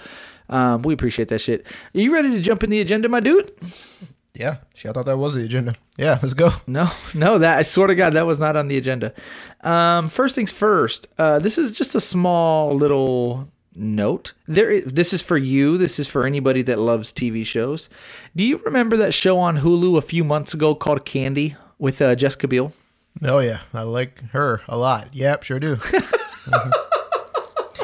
[0.51, 1.67] Um, we appreciate that shit.
[1.67, 3.51] Are you ready to jump in the agenda, my dude?
[4.35, 4.59] Yeah.
[4.75, 5.75] Shit, I thought that was the agenda.
[5.97, 6.51] Yeah, let's go.
[6.67, 9.15] No, no, that I swear to God, that was not on the agenda.
[9.63, 11.07] Um, first things first.
[11.19, 14.33] Uh, this is just a small little note.
[14.47, 15.79] There, this is for you.
[15.79, 17.89] This is for anybody that loves TV shows.
[18.37, 22.15] Do you remember that show on Hulu a few months ago called Candy with uh,
[22.15, 22.73] Jessica Biel?
[23.23, 25.09] Oh yeah, I like her a lot.
[25.15, 25.79] Yep, sure do.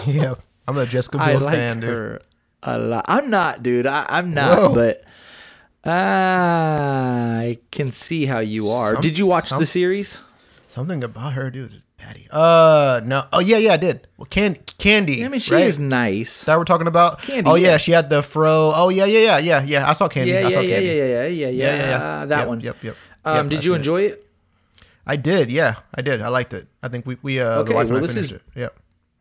[0.07, 1.90] Yep, I'm a Jessica Biel I like fan, dude.
[1.90, 2.22] her
[2.62, 3.05] a lot.
[3.09, 3.87] I'm not, dude.
[3.87, 4.74] I, I'm not, Whoa.
[4.74, 5.05] but
[5.85, 8.94] I can see how you are.
[8.94, 10.20] Some- Did you watch some- the series?
[10.68, 11.83] Something about her, dude.
[11.99, 12.27] Patty.
[12.31, 13.27] Uh, no.
[13.33, 14.07] Oh yeah, yeah, I did.
[14.17, 15.25] Well, can Candy.
[15.25, 15.67] I mean, she right?
[15.67, 16.45] is nice.
[16.45, 17.21] that we're talking about.
[17.23, 17.77] Candy, Oh yeah, yeah.
[17.77, 18.73] she had the fro.
[18.75, 19.89] Oh yeah, yeah, yeah, yeah, yeah.
[19.89, 20.31] I saw Candy.
[20.31, 20.87] Yeah, I yeah, saw yeah, yeah, Candy.
[20.89, 22.05] yeah, yeah, yeah, yeah, yeah, yeah.
[22.23, 22.61] uh, That Yep, one.
[22.61, 22.97] Yep, yep.
[23.25, 24.25] Um, Yep, did you enjoy it?
[25.07, 25.51] I did.
[25.51, 26.23] Yeah, I did.
[26.23, 26.69] I liked it.
[26.83, 28.61] I think we we uh Okay, the wife well, and I this finished is- it.
[28.61, 28.79] Yep.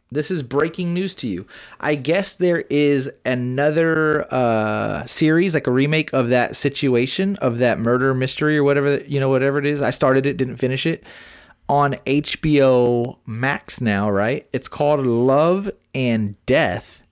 [0.09, 1.47] This is breaking news to you.
[1.81, 7.77] I guess there is another uh, series, like a remake of that situation of that
[7.77, 9.81] murder mystery or whatever you know, whatever it is.
[9.81, 11.03] I started it, didn't finish it
[11.69, 14.47] on HBO Max now, right?
[14.53, 17.03] It's called Love and Death,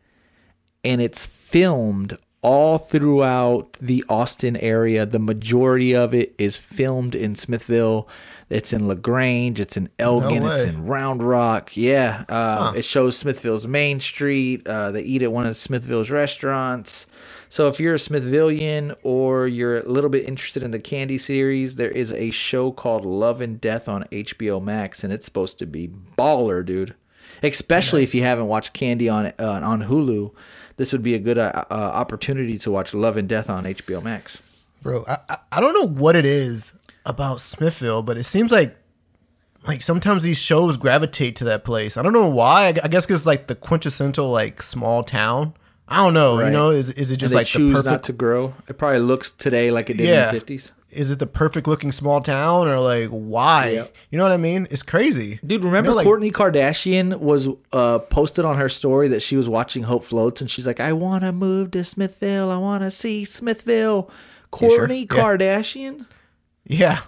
[0.83, 5.05] and it's filmed all throughout the Austin area.
[5.05, 8.07] The majority of it is filmed in Smithville.
[8.49, 9.59] It's in Lagrange.
[9.59, 10.43] It's in Elgin.
[10.43, 11.75] No it's in Round Rock.
[11.75, 14.67] Yeah, uh, it shows Smithville's main street.
[14.67, 17.07] Uh, they eat at one of Smithville's restaurants.
[17.55, 21.75] So if you're a Smithvillian or you're a little bit interested in the Candy series,
[21.75, 25.65] there is a show called Love and Death on HBO Max, and it's supposed to
[25.65, 25.87] be
[26.17, 26.95] baller, dude.
[27.41, 30.33] Especially if you haven't watched Candy on uh, on Hulu,
[30.75, 34.03] this would be a good uh, uh, opportunity to watch Love and Death on HBO
[34.03, 34.65] Max.
[34.81, 35.05] bro.
[35.07, 36.73] I, I don't know what it is
[37.05, 38.75] about Smithville, but it seems like
[39.65, 41.95] like sometimes these shows gravitate to that place.
[41.95, 42.65] I don't know why.
[42.65, 45.53] I, I guess because like the quintessential like small town.
[45.87, 46.37] I don't know.
[46.39, 46.45] Right.
[46.47, 47.89] You know, is is it just like the choose perfect?
[47.91, 48.53] not to grow.
[48.67, 50.29] It probably looks today like it did Yeah.
[50.29, 50.71] in the fifties.
[50.89, 53.87] is it the perfect looking small town or like why?
[54.09, 54.65] You know what I mean?
[54.71, 59.09] It's crazy, Dude, remember You know, like- Kourtney Kardashian was uh, posted on her story
[59.09, 62.49] that she was watching Hope Floats, and she's like, "I want to move to Smithville.
[62.49, 64.09] I want to see Smithville."
[64.51, 65.21] Kourtney Yeah.
[65.21, 66.05] Kardashian.
[66.65, 67.01] Yeah,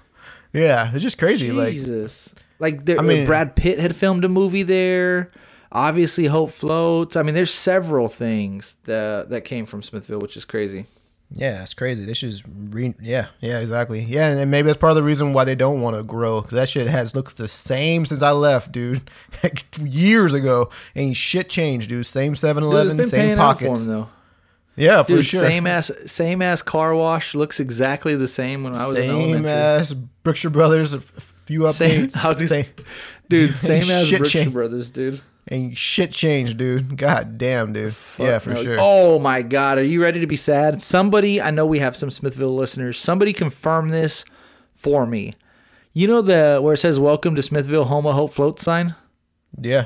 [0.54, 0.92] yeah.
[0.94, 1.52] It's just crazy.
[1.52, 5.32] Like Jesus, like, there, I mean- Brad Pitt had filmed a movie there.
[5.72, 7.16] Obviously, Hope Floats.
[7.16, 10.86] I mean, there's several things that that came from Smithville, which is crazy.
[11.32, 12.06] Yeah, it's crazy.
[12.06, 14.00] This is re- yeah, yeah, exactly.
[14.00, 16.56] Yeah, and maybe that's part of the reason why they don't want to grow because
[16.56, 19.10] that shit has looks the same since I left, dude.
[19.84, 22.06] Years ago, ain't shit changed, dude.
[22.06, 23.82] Same 7-Eleven, Dude, same for pockets.
[23.82, 24.10] him though.
[24.78, 25.42] Yeah, for Dude, sure.
[25.42, 29.22] same ass, same ass car wash looks exactly the same when I was in same
[29.22, 29.52] elementary.
[29.52, 30.94] ass Brookshire Brothers.
[30.94, 32.24] A few Same, updates.
[32.28, 32.66] Was gonna same,
[33.28, 34.50] dude, same as Brookshire.
[34.50, 35.20] Brothers, dude.
[35.52, 36.98] Ain't shit changed, dude.
[36.98, 37.96] God damn, dude.
[38.20, 38.78] yeah, for No, sure.
[38.80, 40.82] Oh my god, are you ready to be sad?
[40.82, 42.98] Somebody, I know we have some Smithville listeners.
[43.00, 44.26] Somebody confirm this
[44.74, 45.34] for me.
[45.94, 48.96] You know the where it says "Welcome to Smithville, Home of Hope" float sign.
[49.60, 49.86] Yeah.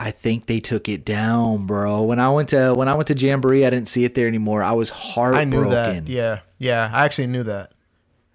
[0.00, 2.02] I think they took it down, bro.
[2.02, 4.62] When I went to when I went to Jamboree, I didn't see it there anymore.
[4.62, 5.54] I was heartbroken.
[5.54, 6.08] I knew that.
[6.08, 6.90] Yeah, yeah.
[6.92, 7.72] I actually knew that.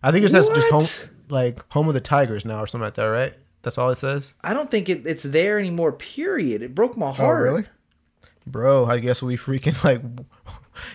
[0.01, 0.85] I think it says just home,
[1.29, 3.33] like home of the Tigers now or something like that, right?
[3.61, 4.35] That's all it says.
[4.41, 5.91] I don't think it, it's there anymore.
[5.91, 6.61] Period.
[6.61, 7.47] It broke my heart.
[7.47, 7.69] Oh, heart.
[8.47, 10.01] Bro, I guess we freaking like,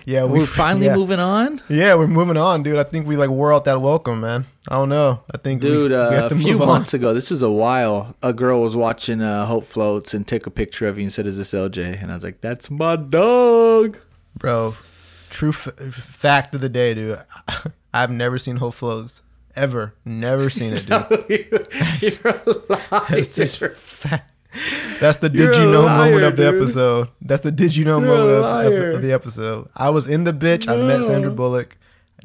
[0.07, 0.97] yeah, we We're finally yeah.
[0.97, 1.61] moving on.
[1.69, 2.79] Yeah, we're moving on, dude.
[2.79, 4.47] I think we like wore out that welcome, man.
[4.69, 5.23] I don't know.
[5.33, 6.69] I think, Dude, we, uh, have a to few move on.
[6.69, 8.17] months ago, this is a while.
[8.23, 11.27] A girl was watching uh, Hope Floats and took a picture of you and said,
[11.27, 13.99] "Is this LJ?" And I was like, "That's my dog."
[14.39, 14.75] bro.
[15.31, 17.21] True f- fact of the day, dude.
[17.95, 19.23] I've never seen Hope Floats
[19.57, 19.95] ever.
[20.05, 21.69] Never seen it, dude.
[22.01, 23.19] You're a liar.
[23.19, 24.25] It's just fa-
[25.01, 26.61] That's the You're did you know liar, moment of the dude.
[26.63, 27.09] episode.
[27.21, 28.91] That's the did you know You're moment of, liar.
[28.93, 29.69] of, the episode.
[29.75, 30.69] I was in the bitch.
[30.69, 31.77] I met Sandra Bullock.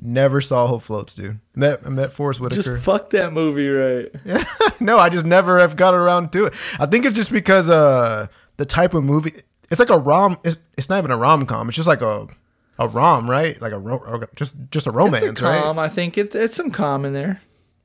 [0.01, 1.39] Never saw Hope Floats, dude.
[1.55, 2.77] Met I met Forest Just Whitaker.
[2.81, 4.09] fuck that movie, right?
[4.79, 6.53] no, I just never have got around to it.
[6.79, 9.31] I think it's just because uh the type of movie
[9.69, 11.67] it's like a rom it's, it's not even a rom com.
[11.67, 12.27] It's just like a
[12.79, 13.61] a rom, right?
[13.61, 15.77] Like a ro- just just a romance, It's a right?
[15.77, 17.39] I think it, it's some calm in there.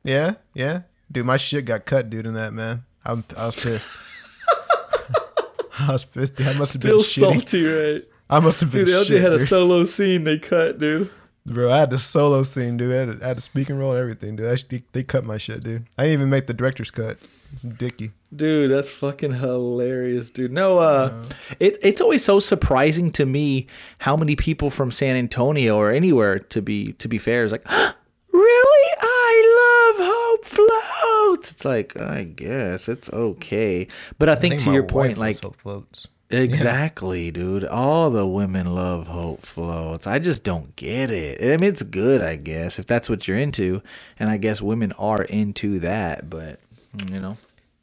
[0.04, 0.82] Yeah, yeah.
[1.12, 2.84] Dude, my shit got cut, dude, in that man.
[3.04, 3.90] I'm, I was pissed.
[5.78, 6.36] I was pissed.
[6.36, 6.46] Dude.
[6.46, 7.34] I must have been Still shitty.
[7.34, 8.04] salty, right?
[8.30, 11.10] I must have been Dude, LJ shit, had a solo scene they cut, dude.
[11.46, 12.92] Bro, I had the solo scene, dude.
[12.92, 14.50] I had, a, I had a speaking role and everything, dude.
[14.50, 15.86] Actually, they cut my shit, dude.
[15.98, 17.18] I didn't even make the director's cut.
[17.52, 18.12] It's dicky.
[18.34, 20.52] Dude, that's fucking hilarious, dude.
[20.52, 21.12] No, uh,
[21.60, 23.66] it, it's always so surprising to me
[23.98, 27.68] how many people from San Antonio or anywhere to be to be fair is like,
[27.70, 28.96] really?
[29.02, 31.52] I love Hope Floats.
[31.52, 33.86] It's like I guess it's okay,
[34.18, 36.08] but I think, to your point, like Hope floats.
[36.30, 37.64] Exactly, dude.
[37.64, 40.06] All the women love Hope Floats.
[40.06, 41.40] I just don't get it.
[41.42, 43.82] I mean, it's good, I guess, if that's what you're into.
[44.18, 46.60] And I guess women are into that, but,
[47.08, 47.36] you know.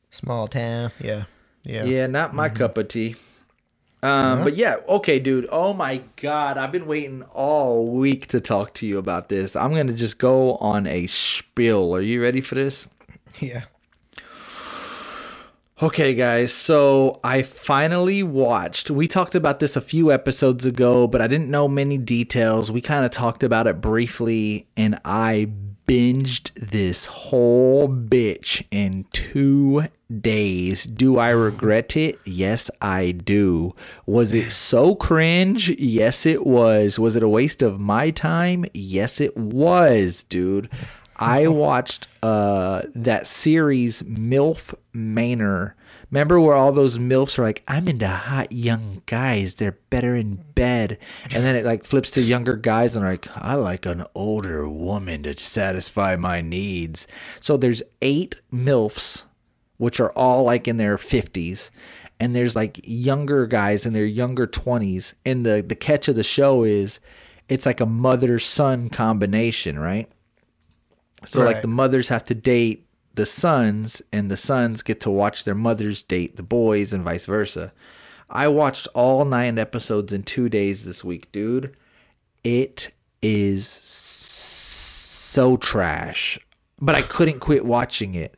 [0.10, 0.92] Small town.
[1.00, 1.24] Yeah.
[1.64, 1.86] Yeah.
[1.86, 3.16] Yeah, not my cup of tea.
[4.04, 5.48] Um, But yeah, okay, dude.
[5.52, 6.58] Oh my God.
[6.58, 9.56] I've been waiting all week to talk to you about this.
[9.56, 11.96] I'm going to just go on a spiel.
[11.96, 12.88] Are you ready for this?
[13.40, 13.62] Yeah.
[15.82, 18.92] Okay, guys, so I finally watched.
[18.92, 22.72] We talked about this a few episodes ago, but I didn't know many details.
[22.72, 25.50] We kind of talked about it briefly, and I
[25.88, 29.86] binged this whole bitch in two
[30.20, 30.84] days.
[30.84, 32.20] Do I regret it?
[32.26, 33.74] Yes, I do.
[34.06, 35.70] Was it so cringe?
[35.80, 37.00] Yes, it was.
[37.00, 38.66] Was it a waste of my time?
[38.76, 40.70] Yes, it was, dude.
[41.22, 45.76] I watched uh that series MILF Manor.
[46.10, 49.56] Remember where all those MILFs are like, I'm into hot young guys.
[49.56, 50.98] They're better in bed.
[51.34, 54.68] And then it like flips to younger guys and are like, I like an older
[54.68, 57.08] woman to satisfy my needs.
[57.40, 59.24] So there's eight MILFs,
[59.78, 61.70] which are all like in their 50s.
[62.20, 66.24] and there's like younger guys in their younger 20s and the the catch of the
[66.24, 67.00] show is
[67.50, 70.08] it's like a mother son combination right
[71.26, 75.44] so like the mothers have to date the sons and the sons get to watch
[75.44, 77.74] their mothers date the boys and vice versa
[78.30, 81.76] i watched all nine episodes in two days this week dude
[82.44, 86.40] it is so trash
[86.80, 88.38] but i couldn't quit watching it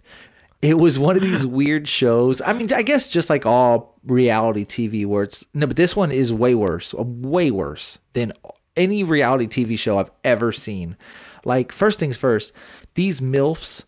[0.63, 2.41] it was one of these weird shows.
[2.41, 6.11] I mean, I guess just like all reality TV where it's no, but this one
[6.11, 8.33] is way worse, way worse than
[8.75, 10.95] any reality TV show I've ever seen.
[11.45, 12.51] Like, first things first,
[12.95, 13.83] these MILFs,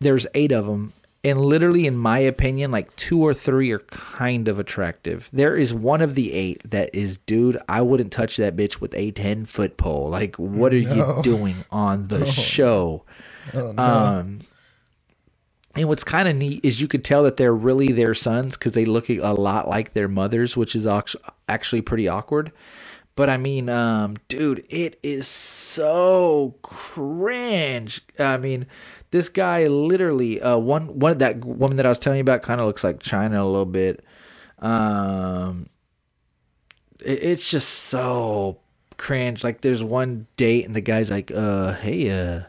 [0.00, 0.92] there's eight of them.
[1.22, 5.30] And literally, in my opinion, like two or three are kind of attractive.
[5.32, 8.94] There is one of the eight that is, dude, I wouldn't touch that bitch with
[8.94, 10.10] a 10 foot pole.
[10.10, 13.04] Like, what are you doing on the show?
[13.54, 14.40] Um,
[15.76, 18.74] and what's kind of neat is you could tell that they're really their sons because
[18.74, 20.86] they look a lot like their mothers, which is
[21.48, 22.52] actually pretty awkward.
[23.16, 28.00] But I mean, um, dude, it is so cringe.
[28.18, 28.66] I mean,
[29.12, 32.60] this guy literally, uh, one one that woman that I was telling you about kind
[32.60, 34.04] of looks like China a little bit.
[34.58, 35.68] Um,
[37.00, 38.58] it- it's just so
[38.96, 39.44] cringe.
[39.44, 42.42] Like there's one date and the guy's like, uh, hey, uh,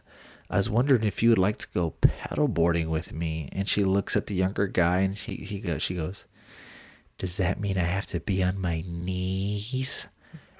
[0.50, 3.50] I was wondering if you would like to go paddleboarding with me.
[3.52, 6.26] And she looks at the younger guy and she he goes she goes,
[7.20, 10.08] Does that mean I have to be on my knees?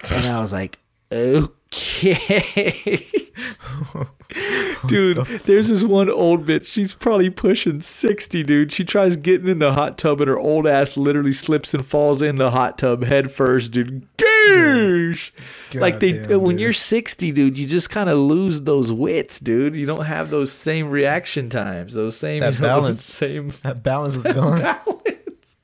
[0.02, 0.78] And I was like,
[1.12, 3.06] Okay.
[4.88, 6.66] dude, there's this one old bitch.
[6.66, 8.72] She's probably pushing 60, dude.
[8.72, 12.22] She tries getting in the hot tub and her old ass literally slips and falls
[12.22, 14.06] in the hot tub head first, dude.
[14.16, 15.32] Gosh.
[15.74, 16.60] Like they Goddamn, when dude.
[16.62, 19.76] you're 60, dude, you just kind of lose those wits, dude.
[19.76, 23.04] You don't have those same reaction times, those same That you know, balance.
[23.04, 24.60] same That balance is gone.
[24.60, 25.58] balance.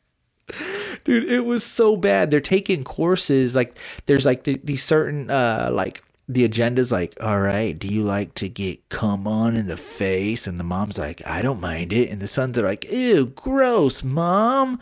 [1.04, 2.30] Dude, it was so bad.
[2.30, 7.40] They're taking courses like there's like the, these certain uh like the agenda's like, all
[7.40, 10.46] right, do you like to get come on in the face?
[10.46, 12.10] And the mom's like, I don't mind it.
[12.10, 14.80] And the sons are like, ew, gross, mom.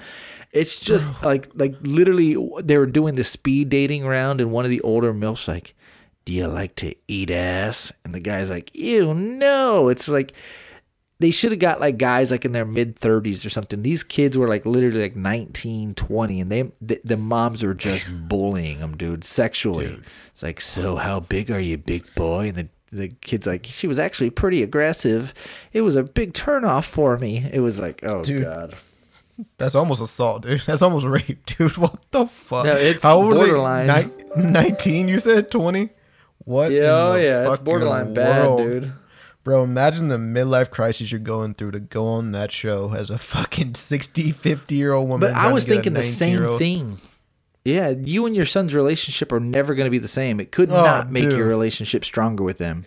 [0.52, 4.70] It's just like like literally they were doing the speed dating round and one of
[4.70, 5.74] the older milfs like,
[6.24, 7.92] Do you like to eat ass?
[8.04, 9.88] And the guy's like, Ew, no.
[9.88, 10.32] It's like
[11.20, 13.82] they should have got like guys like in their mid 30s or something.
[13.82, 18.06] These kids were like literally like 19, 20 and they the, the moms were just
[18.28, 20.00] bullying them, dude, sexually.
[20.32, 23.86] It's like, "So how big are you, big boy?" And the the kid's like, "She
[23.86, 25.32] was actually pretty aggressive.
[25.72, 28.42] It was a big turnoff for me." It was like, "Oh Dude.
[28.44, 28.74] god."
[29.56, 30.60] That's almost assault, dude.
[30.66, 31.76] That's almost rape, dude.
[31.78, 32.64] What the fuck?
[32.66, 33.86] No, it's How old borderline.
[34.36, 35.50] Ni- 19, you said?
[35.50, 35.88] 20?
[36.44, 36.72] What?
[36.72, 38.92] Yeah, oh yeah, it's borderline bad, dude.
[39.42, 43.18] Bro, imagine the midlife crisis you're going through to go on that show as a
[43.18, 45.30] fucking 60, 50 year old woman.
[45.32, 46.98] But I was to get a thinking the same thing.
[47.64, 50.40] Yeah, you and your son's relationship are never going to be the same.
[50.40, 51.32] It could Oh, not make dude.
[51.38, 52.84] your relationship stronger with them.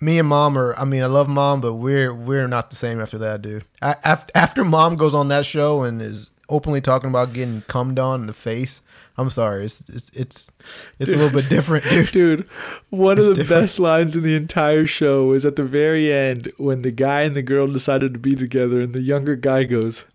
[0.00, 3.00] Me and mom are, I mean, I love mom, but we're we're not the same
[3.00, 3.64] after that, dude.
[3.80, 8.22] After, after mom goes on that show and is openly talking about getting cummed on
[8.22, 8.82] in the face,
[9.16, 9.64] I'm sorry.
[9.64, 10.50] It's it's it's,
[10.98, 12.10] it's a little bit different, dude.
[12.12, 12.48] Dude,
[12.90, 13.62] one It's of the different.
[13.62, 17.34] best lines in the entire show is at the very end when the guy and
[17.36, 20.06] the girl decided to be together, and the younger guy goes,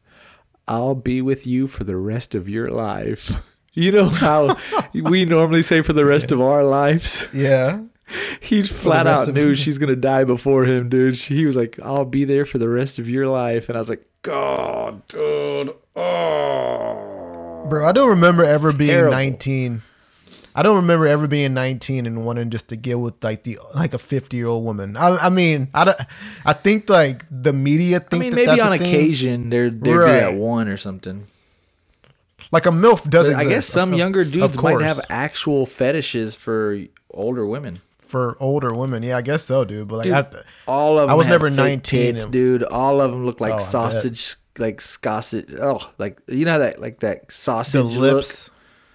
[0.67, 3.31] I'll be with you for the rest of your life.
[3.73, 4.57] You know how
[4.93, 7.27] we normally say for the rest of our lives?
[7.33, 7.81] Yeah.
[8.41, 11.15] He flat out knew she's going to die before him, dude.
[11.17, 13.69] She- He was like, I'll be there for the rest of your life.
[13.69, 15.73] And I was like, God, dude.
[15.95, 17.65] Oh.
[17.69, 19.11] Bro, I don't remember ever being terrible.
[19.13, 19.81] 19.
[20.55, 23.93] I don't remember ever being 19 and wanting just to get with like the like
[23.93, 24.97] a 50 year old woman.
[24.97, 25.97] I, I mean, I, don't,
[26.45, 28.87] I think like the media I mean, that maybe that's on a thing.
[28.87, 30.23] occasion they're, they'd be Right.
[30.23, 31.23] at one or something.
[32.51, 36.81] Like a milf does But I guess some younger dudes might have actual fetishes for
[37.11, 37.79] older women.
[38.09, 39.03] For older women.
[39.03, 39.87] Yeah, I guess so, dude.
[39.87, 40.25] But like, Dude, I,
[40.67, 42.63] all of them I was never 19 tits, and- dude.
[42.63, 45.53] All of them look like Oh, sausage, like sausage.
[45.61, 48.15] Oh, like you know that like that sausage the look?
[48.15, 48.49] lips.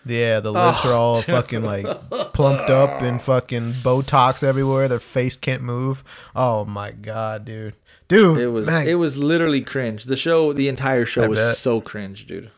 [0.07, 1.87] Yeah, the oh, lips Oh, are all fucking like
[2.35, 4.87] plumped up and fucking Botox everywhere.
[4.89, 6.05] Their face can't move.
[6.37, 7.75] Oh my god, dude,
[8.09, 10.05] dude, It was man, it was literally cringe.
[10.05, 11.57] The show, the entire show I was bet.
[11.57, 12.51] so cringe, dude.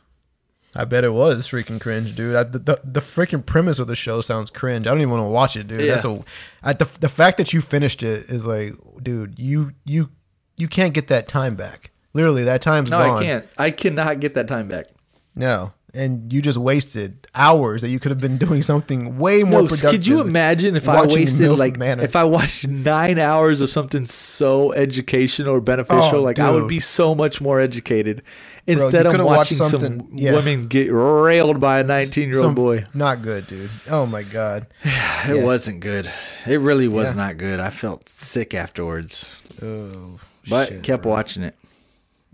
[0.76, 2.36] I bet it was freaking cringe, dude.
[2.36, 4.86] I, the, the the freaking premise of the show sounds cringe.
[4.86, 5.80] I don't even want to watch it, dude.
[5.80, 6.18] That's Yeah.
[6.62, 8.72] a I, the the fact that you finished it is like,
[9.02, 10.10] dude, you you
[10.56, 11.90] you can't get that time back.
[12.14, 13.18] Literally, that time's No, gone.
[13.18, 13.46] I can't.
[13.58, 14.86] I cannot get that time back.
[15.34, 19.62] No, and you just wasted hours that you could have been doing something way more
[19.62, 19.90] No, productive.
[19.90, 22.02] could you imagine if I wasted MILF like Manor.
[22.04, 26.20] if I watched nine hours of something so educational or beneficial?
[26.20, 28.22] Oh, like I would be so much more educated
[28.66, 30.32] instead watched watching some yeah.
[30.32, 32.84] women get railed by a nineteen-year-old boy.
[32.94, 33.70] Not good, dude.
[33.90, 34.66] Oh my god.
[35.28, 36.08] It wasn't good.
[36.46, 37.14] It really was Yeah.
[37.14, 37.58] not good.
[37.58, 41.12] I felt sick afterwards, Oh, but shit, kept bro.
[41.12, 41.56] watching it.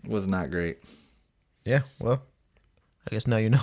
[0.05, 0.79] It was not great.
[1.65, 2.23] Yeah, well,
[3.07, 3.63] I guess now you know.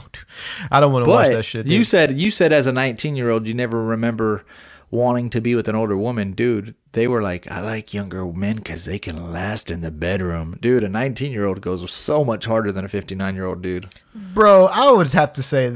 [0.72, 1.68] I don't want to watch that shit.
[1.68, 4.46] you said you said as a 19 year old you never remember
[4.92, 6.76] wanting to be with an older woman, dude.
[6.94, 10.84] They were like, I like younger men because they can last in the bedroom, dude.
[10.84, 13.90] A 19 year old goes so much harder than a 59 year old dude.
[14.14, 15.76] bro, I would have to say,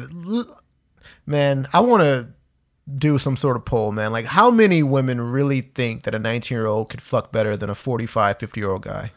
[1.25, 2.29] man, I want to
[2.97, 4.11] do some sort of poll, man.
[4.11, 7.69] Like, how many women really think that a 19 year old could fuck better than
[7.69, 9.11] a 45, 50 year old guy?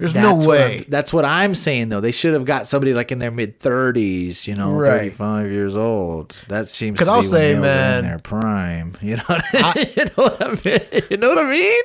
[0.00, 0.74] There's no That's what way.
[0.76, 2.00] I'm- that's what I'm saying though.
[2.00, 5.12] They should have got somebody like in their mid 30s, you know, Right.
[5.12, 6.34] 35 years old.
[6.48, 8.96] That seems 'Cause to be I'll when say, man- in their prime.
[9.02, 11.02] You know what I, you know what I mean?
[11.10, 11.82] You know what I mean?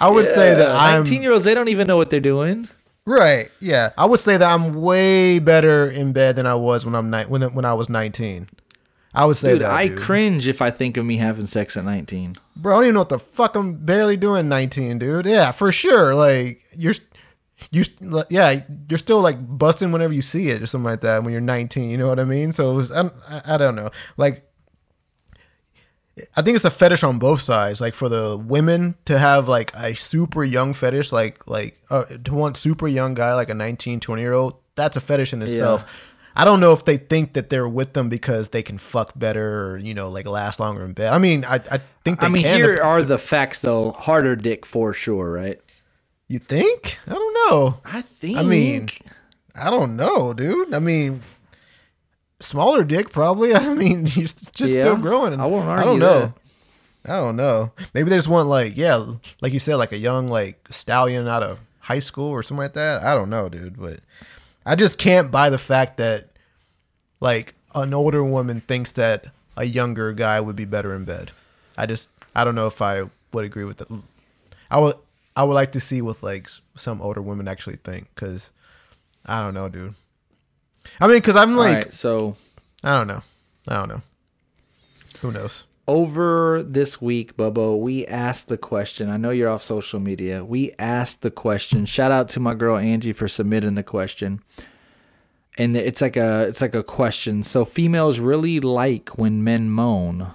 [0.00, 1.44] I would say that I'm 19 year olds.
[1.44, 2.68] They don't even know what they're doing.
[3.06, 3.50] right.
[3.60, 7.10] Yeah, I would say that I'm way better in bed than I was when I'm
[7.10, 8.48] ni- when when I was 19.
[9.14, 9.70] I would say Dude, that.
[9.70, 9.98] I dude.
[9.98, 12.36] cringe if I think of me having sex at 19.
[12.56, 12.72] bro.
[12.72, 15.26] I don't even know what the fuck I'm barely doing 19, dude.
[15.26, 16.14] Yeah, for sure.
[16.14, 16.94] Like you're,
[17.70, 17.84] you,
[18.30, 21.42] yeah, you're still like busting whenever you see it or something like that when you're
[21.42, 21.90] 19.
[21.90, 22.52] You know what I mean?
[22.52, 23.10] So it was, I,
[23.46, 23.90] I don't know.
[24.16, 24.48] Like,
[26.36, 27.80] I think it's a fetish on both sides.
[27.80, 32.34] Like for the women to have like a super young fetish, like like uh, to
[32.34, 34.56] want super young guy like a 19, 20 year old.
[34.74, 36.11] That's a fetish in itself.
[36.34, 39.72] I don't know if they think that they're with them because they can fuck better
[39.72, 41.12] or you know like last longer in bed.
[41.12, 42.56] I mean, I I think they I mean, can.
[42.56, 43.92] here are the facts, though.
[43.92, 45.60] Harder dick for sure, right?
[46.28, 46.98] You think?
[47.06, 47.80] I don't know.
[47.84, 48.38] I think.
[48.38, 48.88] I mean,
[49.54, 50.72] I don't know, dude.
[50.72, 51.22] I mean,
[52.40, 53.54] smaller dick probably.
[53.54, 55.38] I mean, he's just Yeah, still growing.
[55.38, 56.20] I won't I don't know.
[56.20, 56.32] that.
[57.04, 57.72] I don't know.
[57.94, 59.04] Maybe they just want like, yeah,
[59.40, 62.74] like you said, like a young like stallion out of high school or something like
[62.74, 63.02] that.
[63.02, 63.78] I don't know, dude.
[63.78, 64.00] But
[64.64, 66.28] I just can't buy the fact that
[67.20, 71.32] like an older woman thinks that a younger guy would be better in bed.
[71.76, 73.88] I just I don't know if I would agree with that.
[74.70, 74.96] I would
[75.36, 78.50] I would like to see what like some older women actually think because
[79.26, 79.94] I don't know, dude.
[81.00, 82.36] I mean, because I'm like right, so
[82.82, 83.22] I don't know,
[83.68, 84.02] I don't know.
[85.20, 85.64] Who knows?
[85.88, 89.10] Over this week, Bubbo, we asked the question.
[89.10, 90.44] I know you're off social media.
[90.44, 91.86] We asked the question.
[91.86, 94.40] Shout out to my girl Angie for submitting the question.
[95.58, 97.42] And it's like a it's like a question.
[97.42, 100.30] So females really like when men moan.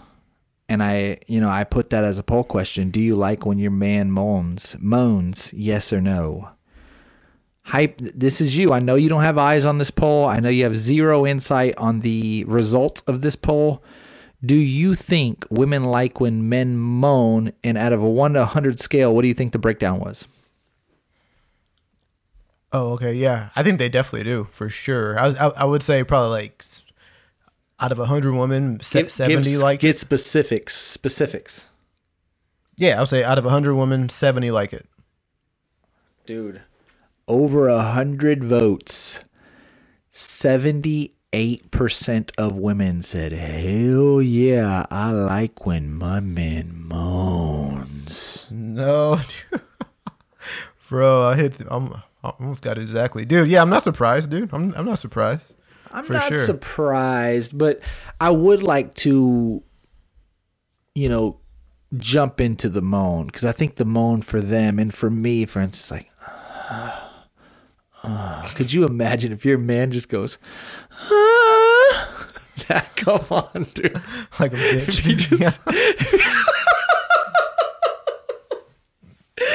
[0.70, 2.91] And I, you know, I put that as a poll question.
[2.91, 4.76] Do you like when your man moans?
[4.80, 6.50] Moans, yes or no?
[7.64, 8.72] Hype, this is you.
[8.72, 10.26] I know you don't have eyes on this poll.
[10.26, 13.82] I know you have zero insight on the results of this poll.
[14.45, 17.51] Do you think women like when men moan?
[17.63, 20.27] And out of a 1 to 100 scale, what do you think the breakdown was?
[22.71, 23.49] Oh, okay, yeah.
[23.55, 25.17] I think they definitely do for sure.
[25.19, 26.63] I was- I, I would say probably like
[27.79, 29.99] out of a hundred women, Give- seventy give- like Get it.
[29.99, 30.75] specifics.
[30.75, 31.65] Specifics.
[32.75, 34.85] Yeah, I would say out of a hundred women, seventy like it.
[36.25, 36.61] Dude.
[37.27, 39.19] Over a 100 votes.
[41.34, 48.47] 78% of women said, Hell yeah, I like when my man moans.
[48.51, 49.19] No,
[50.89, 51.55] bro, I hit.
[51.69, 53.49] I'm, I almost got it exactly, dude.
[53.49, 54.49] Yeah, I'm not surprised, dude.
[54.53, 55.53] I'm I'm not surprised.
[55.91, 56.45] I'm For not sure.
[56.45, 57.82] surprised, but
[58.19, 59.63] I would like to,
[60.95, 61.39] you know,
[61.97, 65.61] jump into the moan because I think the moan for them and for me, for
[65.61, 66.09] instance, like,
[66.69, 67.07] uh,
[68.55, 70.38] could you imagine if your man just goes,
[70.91, 72.32] ah,
[72.68, 74.01] that, come on, dude.
[74.39, 75.18] Like a bitch.
[75.18, 75.62] Just-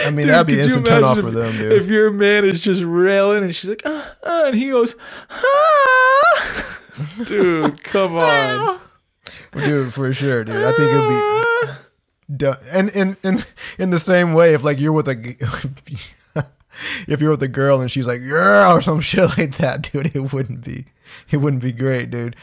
[0.05, 1.73] I mean, Dude, that'd be instant turn off for them, dude.
[1.73, 4.97] If your man is just railing and she's like, ah, ah, and he goes,
[5.31, 6.79] ah.
[7.25, 8.79] dude, come on.
[9.55, 10.57] dude, for sure, dude.
[10.57, 12.57] I think it'd be done.
[12.73, 13.45] And in in
[13.79, 15.15] in the same way, if like you're with a
[17.07, 20.15] if you're with a girl and she's like yeah or some shit like that, dude,
[20.15, 20.87] it wouldn't be
[21.31, 22.37] it wouldn't be great, dude.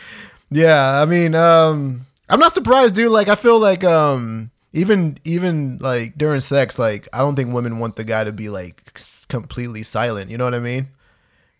[0.52, 3.12] Yeah, I mean, um, I'm not surprised, dude.
[3.12, 4.52] Like, I feel like um.
[4.72, 8.50] Even even like during sex, like I don't think women want the guy to be
[8.50, 10.30] like completely silent.
[10.30, 10.90] You know what I mean?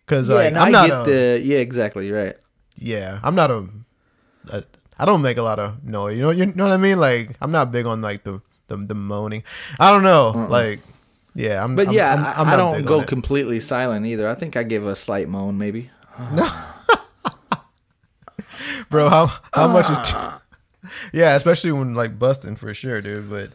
[0.06, 2.36] Because Yeah, like no, I'm not get a, the yeah, exactly, you're right.
[2.76, 3.66] yeah, I'm not a,
[4.52, 4.62] a
[4.96, 6.18] I don't make a lot of noise.
[6.18, 7.00] You know, you know what I mean?
[7.00, 9.42] Like I'm not big on like the the, the moaning.
[9.80, 10.46] I don't know.
[10.48, 10.78] Like
[11.34, 11.76] yeah, I'm.
[11.76, 13.08] But I'm- yeah, I'm- I- I'm I, don't go it.
[13.08, 14.28] completely silent either.
[14.28, 15.90] I think I give a slight moan, maybe.
[16.32, 16.46] No,
[18.90, 19.08] bro.
[19.08, 19.98] How how much is?
[20.08, 23.30] Too, yeah, especially when like busting for sure, dude.
[23.30, 23.50] But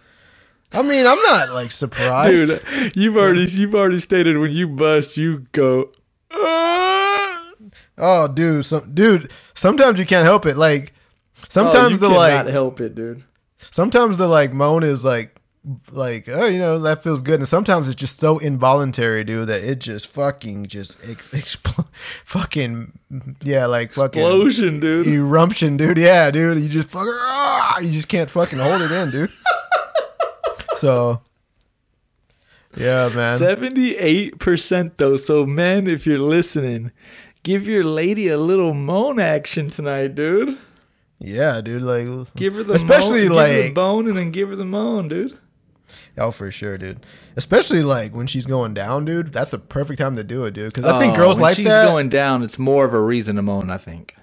[0.74, 2.48] I mean, I'm not like surprised.
[2.66, 5.92] Dude, you've already you've already stated when you bust, you go.
[6.32, 7.52] "Ah."
[7.98, 9.32] Oh, dude, some dude.
[9.54, 10.58] Sometimes you can't help it.
[10.58, 10.94] Like
[11.50, 13.24] sometimes oh, you the cannot like help it, dude.
[13.58, 15.35] sometimes the like moan is like
[15.92, 19.64] like oh you know that feels good and sometimes it's just so involuntary dude that
[19.64, 21.90] it just fucking just ex- expl-
[22.24, 22.92] fucking
[23.42, 25.08] yeah like fucking Explosion, dude.
[25.08, 29.10] eruption dude yeah dude you just fucking ah, you just can't fucking hold it in
[29.10, 29.32] dude
[30.76, 31.22] so
[32.78, 35.16] yeah man Seventy-eight percent though.
[35.18, 36.92] So men, if you're listening,
[37.44, 40.58] give your lady a little moan action tonight, dude.
[41.18, 44.32] yeah dude like Give her the especially moan, give her the like bone and then
[44.32, 45.38] give her the moan, dude.
[46.18, 47.06] Oh, for sure, dude.
[47.36, 49.28] Especially like when she's going down, dude.
[49.34, 50.74] That's the perfect time to do it, dude.
[50.74, 51.86] Because I think Oh, girls when like she's that.
[51.86, 53.70] going down, it's more of a reason to moan.
[53.70, 54.16] I think.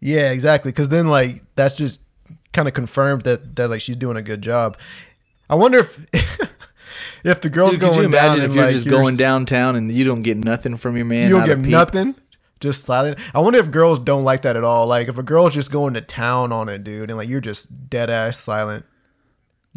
[0.00, 0.70] yeah, exactly.
[0.70, 2.02] Because then like that's just
[2.52, 4.78] kind of confirmed that that like she's doing a good job.
[5.50, 5.98] I wonder if
[7.24, 9.16] if the girl's Dude, going could you imagine down if and, you're like, just going
[9.16, 11.28] downtown and you don't get nothing from your man?
[11.28, 11.70] you don't not a get peep?
[11.72, 12.16] nothing.
[12.60, 13.18] Just silent.
[13.34, 14.86] I wonder if girls don't like that at all.
[14.86, 17.90] Like if a girl's just going to town on it, dude, and like you're just
[17.90, 18.84] dead ass silent.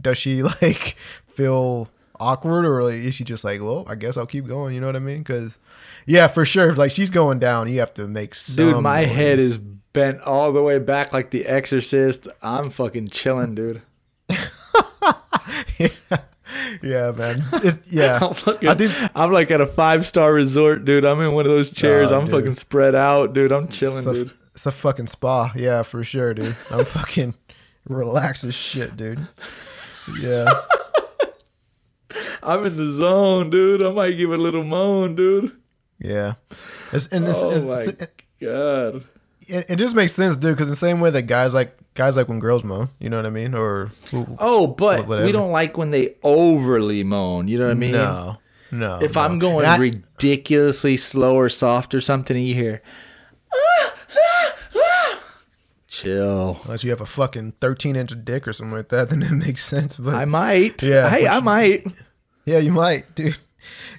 [0.02, 0.96] Does she like
[1.40, 4.76] feel awkward or like is she just like, well, I guess I'll keep going?
[4.76, 5.20] You know what I mean?
[5.20, 5.58] Because
[6.06, 6.74] yeah, for sure.
[6.74, 8.36] Like she's going down, you have to make.
[8.36, 12.28] Some Dude, my head is bent all the way back like The Exorcist.
[12.42, 13.82] I'm fucking chilling, dude.
[16.82, 17.44] yeah, man.
[17.54, 21.06] It's, yeah, I'm, fucking, I think I'm like at a five star resort, dude.
[21.06, 22.12] I'm in one of those chairs.
[22.12, 22.36] Nah, I'm dude.
[22.36, 23.52] fucking spread out, dude.
[23.52, 24.32] I'm chilling, it's a, dude.
[24.54, 25.52] it's a fucking spa.
[25.56, 26.56] Yeah, for sure, dude.
[26.70, 27.34] I'm fucking
[27.88, 29.28] relaxed as shit, dude.
[30.20, 30.52] Yeah.
[32.44, 33.84] I'm in the zone, dude.
[33.84, 35.56] I might give a little moan, dude.
[36.00, 36.34] Yeah,
[36.94, 38.08] it's, and it's, Oh it's, my it's-
[38.42, 38.96] god.
[39.48, 40.56] it, it just makes sense, dude.
[40.56, 43.26] Because the same way that guys like guys like when girls moan, you know what
[43.26, 43.54] I mean?
[43.54, 43.92] Or
[44.40, 45.26] Oh, but Whatever.
[45.26, 47.48] we don't like when they overly moan.
[47.50, 47.92] You know what I mean?
[47.92, 48.38] no,
[48.72, 49.00] no.
[49.02, 49.22] If no.
[49.22, 52.82] I'm going I- ridiculously slow or soft or something, and you hear,
[53.54, 53.94] ah,
[56.02, 56.60] chill.
[56.66, 59.64] unless you have a fucking 13 inch dick or something like that, then it makes
[59.64, 59.96] sense.
[59.98, 60.82] But I might.
[60.84, 61.84] Yeah, Hey, but I might.
[62.46, 63.38] yeah, you might, dude.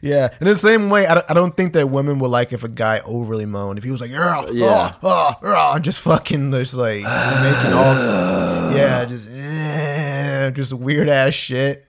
[0.01, 2.65] Yeah, in the same way, I don't, I don't think that women would like if
[2.65, 3.77] a guy overly moaned.
[3.79, 4.95] If he was like, yeah, Yeah.
[5.03, 7.95] oh, oh, oh, just fucking just like making all,
[8.75, 11.87] yeah, just, eh, just weird ass shit.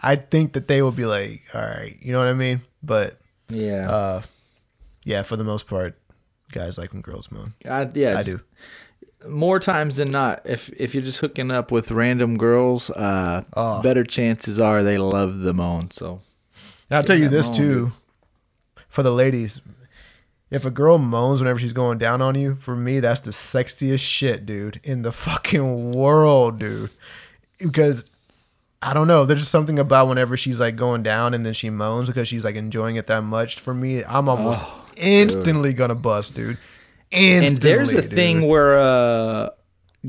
[0.00, 2.60] I think that they would be like, all right, you know what I mean?
[2.84, 3.90] But Yeah.
[3.90, 4.22] uh,
[5.04, 5.98] yeah, for the most part,
[6.52, 7.52] guys like when girls moan.
[7.68, 8.16] I, yeah.
[8.16, 8.40] I do.
[9.26, 13.82] More times than not, if if you're just hooking up with random girls, uh, Oh.
[13.82, 15.90] better chances are they love the moan.
[15.90, 16.20] So
[16.90, 17.92] And I'll tell you this moan, too,
[18.88, 19.60] for the ladies.
[20.50, 24.00] If a girl moans whenever she's going down on you, for me, that's the sexiest
[24.00, 26.90] shit, dude, in the fucking world, dude.
[27.58, 28.06] Because
[28.80, 31.68] I don't know, there's just something about whenever she's like going down and then she
[31.68, 33.58] moans because she's like enjoying it that much.
[33.58, 34.62] For me, I'm almost
[34.96, 36.56] instantly gonna bust, dude.
[37.10, 38.12] Instantly, and there's a dude.
[38.12, 39.50] thing where uh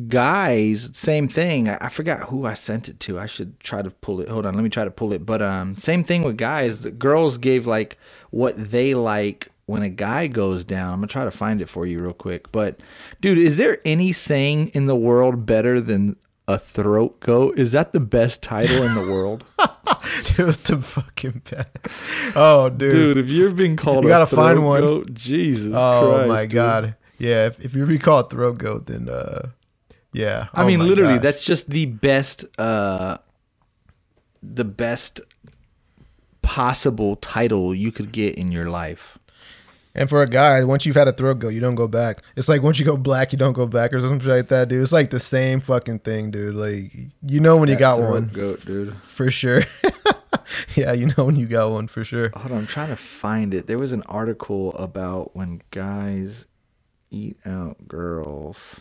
[0.08, 1.70] guys same thing.
[1.70, 3.20] I, I forgot who i sent it to.
[3.20, 4.30] I should try to pull it.
[4.30, 5.26] Hold on let me try to pull it.
[5.26, 6.84] But um same thing with guys.
[6.84, 7.98] The girls gave like
[8.32, 10.94] what they like when a guy goes down.
[10.94, 12.52] I'm gonna try to find it for you real quick.
[12.52, 12.80] But
[13.22, 16.16] dude is there any saying in the world better than
[16.50, 21.42] a throat goat is that the best title in the world it was the fucking
[21.52, 21.70] bad.
[22.36, 22.92] Oh, dude.
[22.92, 24.82] dude if you're being called You a gotta find one.
[24.82, 26.52] goat, jesus Oh Christ, my dude.
[26.52, 26.96] god.
[27.20, 29.50] Yeah, if, if you recall throat goat, then uh
[30.14, 30.48] yeah.
[30.56, 31.22] I Oh mean, literally, God.
[31.22, 33.20] that's just the best, uh,
[34.42, 35.22] the best
[36.42, 39.19] possible title you could get in your life.
[39.96, 42.22] And for a guy, once you've had a throat go, you don't go back.
[42.36, 44.84] It's like once you go black, you don't go back or something like that, dude.
[44.84, 46.56] It's like the same fucking thing, dude.
[46.56, 46.92] Like
[47.26, 48.96] you know when you got Throat one goat, dude.
[49.02, 49.64] for sure.
[50.76, 52.30] yeah, you know when you got one for sure.
[52.36, 53.68] Hold on, I'm trying to find it.
[53.68, 56.46] There was an article about when guys
[57.10, 58.80] eat out girls.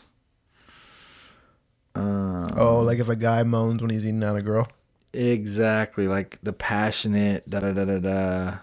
[1.95, 4.69] Um, Oh, like if a guy moans when he's eating out a girl.
[5.13, 8.55] Exactly, like the passionate da da da da da.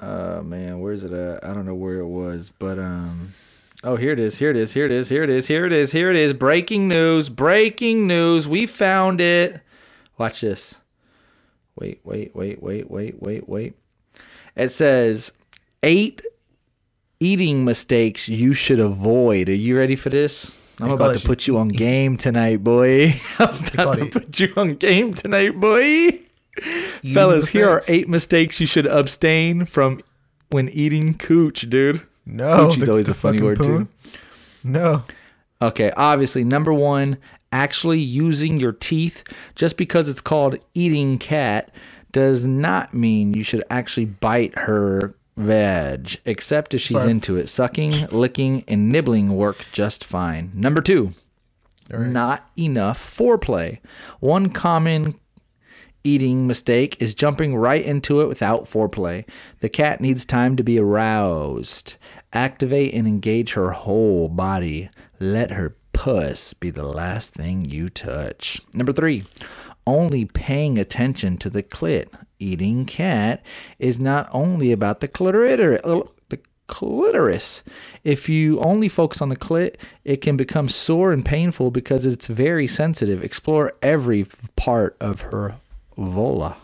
[0.00, 1.44] Uh man, where's it at?
[1.44, 3.32] I don't know where it was, but um
[3.82, 4.38] Oh, here it is.
[4.38, 4.74] Here it is.
[4.74, 5.08] Here it is.
[5.08, 5.46] Here it is.
[5.46, 5.92] Here it is.
[5.92, 6.34] Here it is.
[6.34, 7.30] Breaking news.
[7.30, 8.46] Breaking news.
[8.46, 9.62] We found it.
[10.18, 10.74] Watch this.
[11.76, 13.74] Wait, wait, wait, wait, wait, wait, wait.
[14.54, 15.32] It says
[15.82, 16.20] 8
[17.20, 19.48] eating mistakes you should avoid.
[19.48, 20.54] Are you ready for this?
[20.78, 23.14] I'm about to put you on game tonight, boy.
[23.38, 26.20] I'm about to put you on game tonight, boy.
[27.14, 30.00] Fellas, here are eight mistakes you should abstain from
[30.50, 32.02] when eating cooch, dude.
[32.26, 33.88] No, Coochie's the- always the a funny fucking word poon.
[34.12, 34.18] too.
[34.68, 35.04] No.
[35.62, 37.16] Okay, obviously, number one,
[37.52, 41.70] actually using your teeth just because it's called eating cat
[42.12, 47.10] does not mean you should actually bite her veg, except if she's Sorry.
[47.10, 47.48] into it.
[47.48, 50.50] Sucking, licking, and nibbling work just fine.
[50.54, 51.12] Number two,
[51.90, 53.78] not enough foreplay.
[54.20, 55.14] One common
[56.04, 59.24] eating mistake is jumping right into it without foreplay.
[59.60, 61.96] The cat needs time to be aroused.
[62.32, 64.90] Activate and engage her whole body.
[65.18, 68.60] Let her puss be the last thing you touch.
[68.72, 69.24] Number three,
[69.86, 72.06] only paying attention to the clit.
[72.38, 73.44] Eating cat
[73.78, 75.80] is not only about the clitoris.
[75.84, 76.38] Uh, the
[76.68, 77.62] clitoris.
[78.04, 79.74] If you only focus on the clit,
[80.04, 83.22] it can become sore and painful because it's very sensitive.
[83.22, 84.26] Explore every
[84.56, 85.56] part of her
[85.96, 86.56] vola.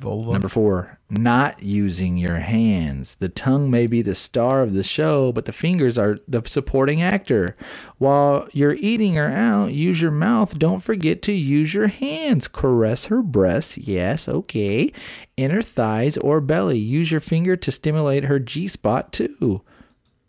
[0.00, 0.32] Vulva.
[0.32, 3.14] Number four, not using your hands.
[3.14, 7.00] The tongue may be the star of the show, but the fingers are the supporting
[7.00, 7.56] actor.
[7.98, 10.58] While you're eating her out, use your mouth.
[10.58, 12.48] Don't forget to use your hands.
[12.48, 13.78] Caress her breasts.
[13.78, 14.92] Yes, okay.
[15.36, 16.78] Inner thighs or belly.
[16.78, 19.62] Use your finger to stimulate her G spot too.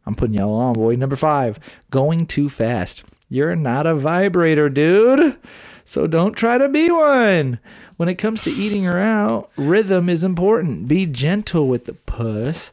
[0.06, 0.96] I'm putting y'all on, boy.
[0.96, 3.04] Number five, going too fast.
[3.28, 5.38] You're not a vibrator, dude.
[5.86, 7.60] So don't try to be one.
[7.98, 10.88] When it comes to eating her out, rhythm is important.
[10.88, 12.72] Be gentle with the puss.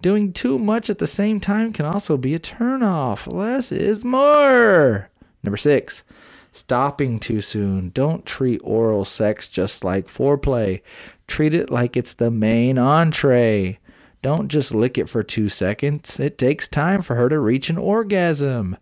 [0.00, 3.30] Doing too much at the same time can also be a turnoff.
[3.30, 5.10] Less is more.
[5.42, 6.04] Number six,
[6.52, 7.90] stopping too soon.
[7.90, 10.80] Don't treat oral sex just like foreplay.
[11.26, 13.78] Treat it like it's the main entree.
[14.22, 16.18] Don't just lick it for two seconds.
[16.20, 18.76] It takes time for her to reach an orgasm.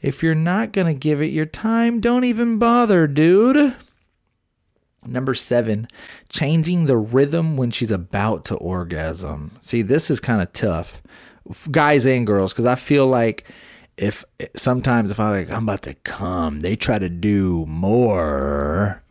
[0.00, 3.74] If you're not going to give it your time, don't even bother, dude.
[5.06, 5.88] Number seven,
[6.28, 9.52] changing the rhythm when she's about to orgasm.
[9.60, 11.02] See, this is kind of tough,
[11.70, 13.44] guys and girls, because I feel like
[13.96, 14.24] if
[14.54, 19.02] sometimes if I'm like I'm about to come, they try to do more.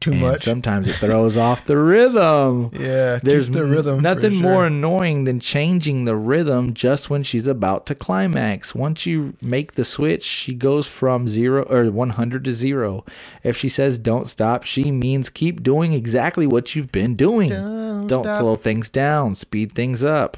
[0.00, 0.42] Too and much.
[0.42, 2.70] Sometimes it throws off the rhythm.
[2.82, 4.42] Yeah, keep There's the rhythm Nothing sure.
[4.42, 8.74] more annoying than changing the rhythm just when she's about to climax.
[8.74, 13.04] Once you make the switch, she goes from zero or 100 to zero.
[13.42, 17.50] If she says don't stop, she means keep doing exactly what you've been doing.
[17.50, 18.40] Don't, stop.
[18.40, 20.36] slow things down, speed things up.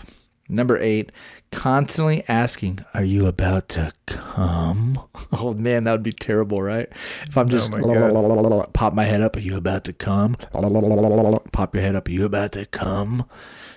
[0.49, 1.11] Number eight,
[1.55, 4.99] constantly asking, Are you about to come?
[5.33, 6.89] Oh man, that would be terrible, right?
[7.27, 10.37] If I'm oh just Oh my pop my head up, Are you about to come?
[11.53, 13.25] Pop your head up, Are you about to come?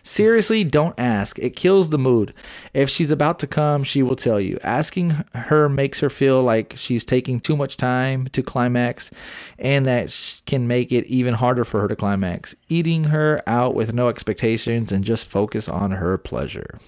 [0.03, 1.37] Seriously, don't ask.
[1.37, 2.33] It kills the mood.
[2.73, 4.57] If she's about to come, she will tell you.
[4.63, 9.11] Asking her makes her feel like she's taking too much time to climax,
[9.59, 12.55] and that can make it even harder for her to climax.
[12.69, 16.79] Eating her out with no expectations and just focus on her pleasure.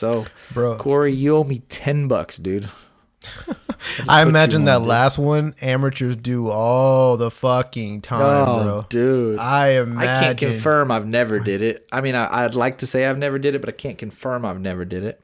[0.00, 0.24] So,
[0.54, 0.78] Bro.
[0.78, 2.70] Corey, you owe me 10 bucks, dude.
[4.08, 8.86] I imagine that on, last one, amateurs do all the fucking time, Oh, bro.
[8.88, 9.38] dude.
[9.38, 9.98] I imagine.
[9.98, 11.86] I can't confirm I've never did it.
[11.92, 14.46] I mean, I, I'd like to say I've never did it, but I can't confirm
[14.46, 15.20] I've never did it.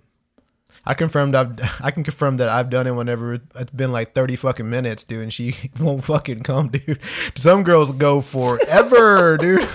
[0.85, 1.35] I confirmed.
[1.35, 1.59] I've.
[1.83, 5.23] I can confirm that I've done it whenever it's been like thirty fucking minutes, dude,
[5.23, 7.01] and she won't fucking come, dude.
[7.35, 9.67] Some girls go forever, dude.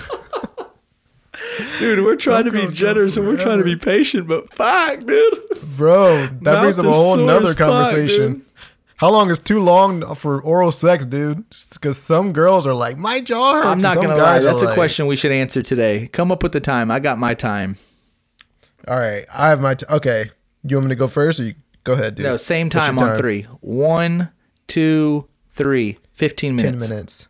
[1.78, 5.38] Dude, we're trying to be generous and we're trying to be patient, but fuck, dude.
[5.76, 8.32] Bro, that Mouth brings up a whole sore nother as fuck, conversation.
[8.34, 8.42] dude.
[8.96, 11.44] How long is too long for oral sex, dude?
[11.72, 13.66] Because some girls are like, my jaw hurts.
[13.66, 14.38] I'm not gonna lie.
[14.38, 16.06] That's a like- question we should answer today.
[16.12, 16.90] Come up with the time.
[16.90, 17.76] I got my time.
[18.86, 19.74] All right, I have my.
[19.74, 20.30] T- okay,
[20.64, 21.54] you want me to go first, or you
[21.84, 22.26] go ahead, dude?
[22.26, 23.42] No, same What's your time on three.
[23.60, 24.30] One,
[24.68, 25.98] two, three.
[26.12, 27.26] Fifteen Ten minutes.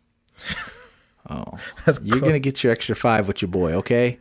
[1.33, 2.29] Oh, That's you're cool.
[2.29, 4.19] gonna get your extra five with your boy, okay?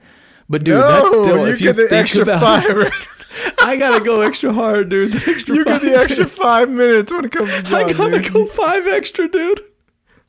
[0.50, 3.08] But dude, No, that's still you if you the think extra about five.
[3.60, 5.16] I gotta go extra hard, dude.
[5.16, 6.38] Extra you get the extra minutes.
[6.38, 8.34] five minutes when it comes to I gotta dude.
[8.34, 9.62] go five extra, dude.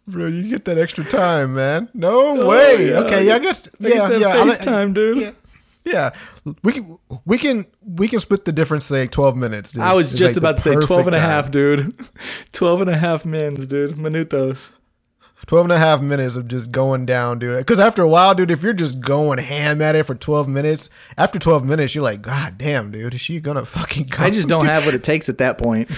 [0.06, 1.88] Bro, you get that extra time, man.
[1.94, 2.90] No Oh, way.
[2.90, 3.68] yeah, okay, yeah, I guess.
[3.68, 4.34] I yeah, yeah.
[4.36, 5.18] FaceTime, dude.
[5.18, 5.30] Yeah,
[5.84, 6.10] yeah.
[6.64, 8.84] We can, we can, we can split the difference.
[8.84, 9.72] Say twelve minutes.
[9.72, 9.82] Dude.
[9.82, 11.52] I was It's just like about to say 12 and a half, time.
[11.52, 11.94] dude.
[12.52, 13.96] 12 and a half mins, dude.
[13.96, 14.70] Minutos.
[15.46, 17.58] 12 and a half minutes of just going down, dude.
[17.58, 20.88] Because after a while, dude, if you're just going ham at it for 12 minutes,
[21.16, 24.26] after 12 minutes, you're like, God damn, dude, is she gonna fucking come?
[24.26, 25.90] I just don't have what it takes at that point.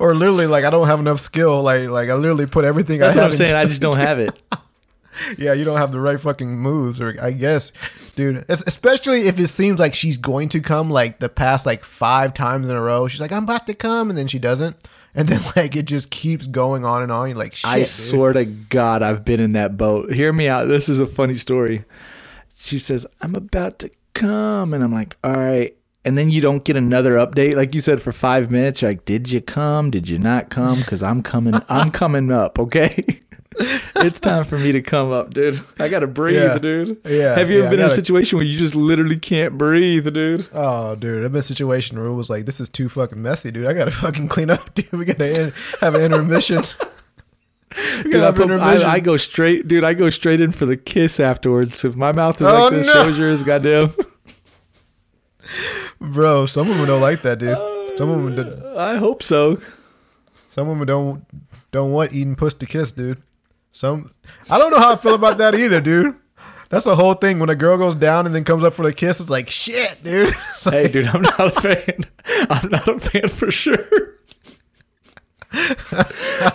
[0.00, 1.62] or literally, like, I don't have enough skill.
[1.62, 3.54] Like, like I literally put everything That's I what I'm saying.
[3.54, 4.40] I just don't have it.
[5.38, 7.72] yeah, you don't have the right fucking moves, or I guess,
[8.16, 8.44] dude.
[8.48, 12.68] Especially if it seems like she's going to come like the past like five times
[12.68, 13.06] in a row.
[13.08, 16.10] She's like, I'm about to come, and then she doesn't, and then like it just
[16.10, 17.28] keeps going on and on.
[17.28, 17.88] You're like, shit, I dude.
[17.88, 20.12] swear to God, I've been in that boat.
[20.12, 20.68] Hear me out.
[20.68, 21.84] This is a funny story.
[22.58, 24.72] She says, I'm about to come.
[24.74, 25.76] And I'm like, all right.
[26.04, 28.80] and then you don't get another update, like you said, for five minutes.
[28.82, 29.90] You're like, did you come?
[29.90, 30.78] Did you not come?
[30.78, 31.54] Because I'm coming.
[31.68, 32.58] I'm coming up.
[32.58, 33.04] Okay.
[33.58, 35.60] It's time for me to come up, dude.
[35.78, 36.58] I gotta breathe, Yeah.
[36.58, 36.98] dude.
[37.04, 40.46] Yeah, Have you ever been in a situation where you just literally can't breathe, dude?
[40.52, 43.20] Oh, dude, I've been in a situation where it was like, this is too fucking
[43.22, 43.66] messy, dude.
[43.66, 44.90] I gotta fucking clean up, dude.
[44.92, 46.62] We gotta in, have an intermission.
[48.04, 48.86] Dude, I, put- intermission.
[48.88, 49.82] I, I go straight, dude.
[49.82, 51.84] I go straight in for the kiss afterwards.
[51.84, 52.92] If my mouth is Oh, like this, no.
[52.92, 53.92] shows yours, goddamn.
[56.00, 57.58] Bro, some women don't like that, dude.
[57.98, 59.60] Some women, Don't, I hope so.
[60.50, 61.24] some women don't
[61.72, 63.20] don't want eating puss to kiss, dude.
[63.74, 64.12] Some,
[64.48, 66.14] I don't know how I feel about that either, dude.
[66.68, 67.40] That's the whole thing.
[67.40, 69.98] When a girl goes down and then comes up for the kiss, it's like shit,
[70.04, 70.28] dude.
[70.52, 71.98] It's Hey, dude, I'm not a fan.
[72.48, 74.14] I'm not a fan for sure.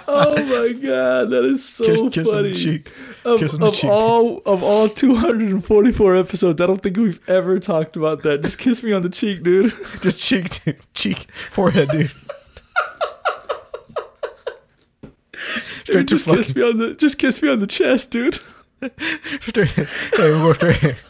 [0.07, 2.53] oh my god, that is so Kiss- kiss on the funny.
[2.53, 2.91] cheek.
[3.25, 3.89] Of, Kiss on the of cheek.
[3.89, 8.41] all of all 244 episodes, I don't think we've ever talked about that.
[8.43, 9.73] Just kiss me on the cheek, dude.
[10.01, 10.77] just cheek, dude.
[10.93, 12.11] cheek, forehead, dude.
[15.89, 18.39] Straight to just kiss me on the just kiss me on the chest, dude.
[19.41, 19.69] straight.
[19.69, 19.87] Hey,
[20.17, 20.97] we're going straight.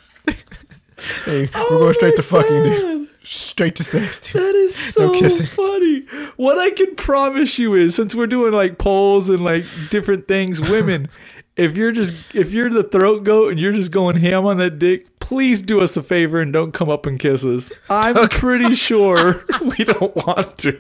[1.26, 3.10] Hey, we're oh going straight to fucking, dude.
[3.24, 4.42] Straight to sex, dude.
[4.42, 5.48] That is so No kissing.
[5.48, 6.02] funny.
[6.38, 10.62] What I can promise you is, since we're doing like polls and like different things,
[10.72, 11.10] women,
[11.58, 14.80] if you're just if you're the throat goat and you're just going ham on that
[14.80, 17.72] dick, please do us a favor and don't come up and kiss us.
[17.90, 20.80] I'm pretty sure we don't want to.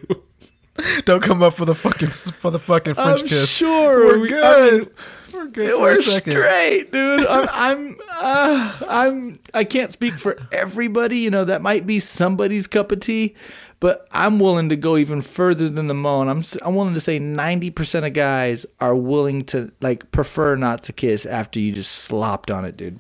[1.06, 3.50] Don't come up for the fucking for the fucking French I'm kiss.
[3.50, 4.80] sure We're we- I good.
[4.80, 4.90] mean,
[5.34, 6.34] we're good for We're a second.
[6.34, 7.26] straight, dude.
[7.28, 11.20] I'm, I'm, uh, I'm, I can't speak for everybody.
[11.20, 13.36] You know, that might be somebody's cup of tea,
[13.80, 16.28] but I'm willing to go even further than the moan.
[16.30, 20.94] I'm, I'm willing to say 90% of guys are willing to like prefer not to
[20.94, 23.00] kiss after you just slopped on it, dude.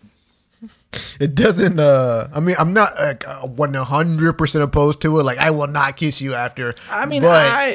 [1.19, 1.79] It doesn't.
[1.79, 5.23] uh I mean, I'm not like one hundred percent opposed to it.
[5.23, 6.73] Like, I will not kiss you after.
[6.89, 7.67] I mean, but, I,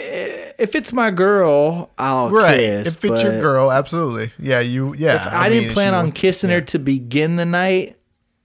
[0.59, 2.57] if it's my girl, I'll right.
[2.57, 2.89] kiss.
[2.89, 4.33] if it's your girl, absolutely.
[4.39, 4.95] Yeah, you.
[4.95, 5.29] Yeah.
[5.31, 6.65] I, mean, didn't plan on wants- kissing her yeah.
[6.65, 7.97] to begin the night,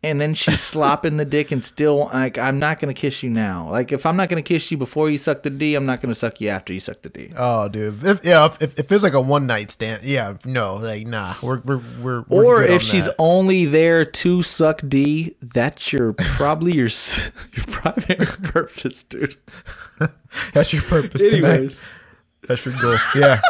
[0.03, 3.69] and then she's slopping the dick and still like I'm not gonna kiss you now.
[3.69, 6.15] Like if I'm not gonna kiss you before you suck the D, I'm not gonna
[6.15, 7.31] suck you after you suck the D.
[7.35, 8.03] Oh, dude.
[8.03, 11.35] If, yeah, if, if, if it's like a one night stand, yeah, no, like nah,
[11.43, 12.21] we're we're we're.
[12.29, 13.15] we're Or if she's that.
[13.19, 16.89] only there to suck D, that's your probably your
[17.55, 19.35] your primary purpose, dude.
[20.53, 21.55] that's your purpose tonight.
[21.55, 21.81] Anyways,
[22.47, 22.97] That's your goal.
[23.15, 23.41] Yeah.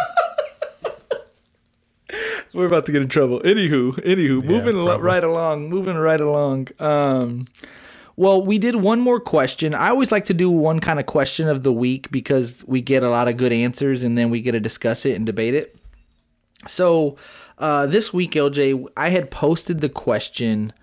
[2.53, 3.39] We're about to get in trouble.
[3.41, 5.05] Anywho, anywho, moving al- probably.
[5.05, 6.67] right along, moving right along.
[6.79, 7.47] Um,
[8.15, 9.73] well, we did one more question.
[9.73, 13.01] I always like to do one kind of question of the week because we get
[13.01, 15.77] a lot of good answers and then we get to discuss it and debate it.
[16.67, 17.15] So,
[17.57, 20.73] uh, this week, LJ, I had posted the question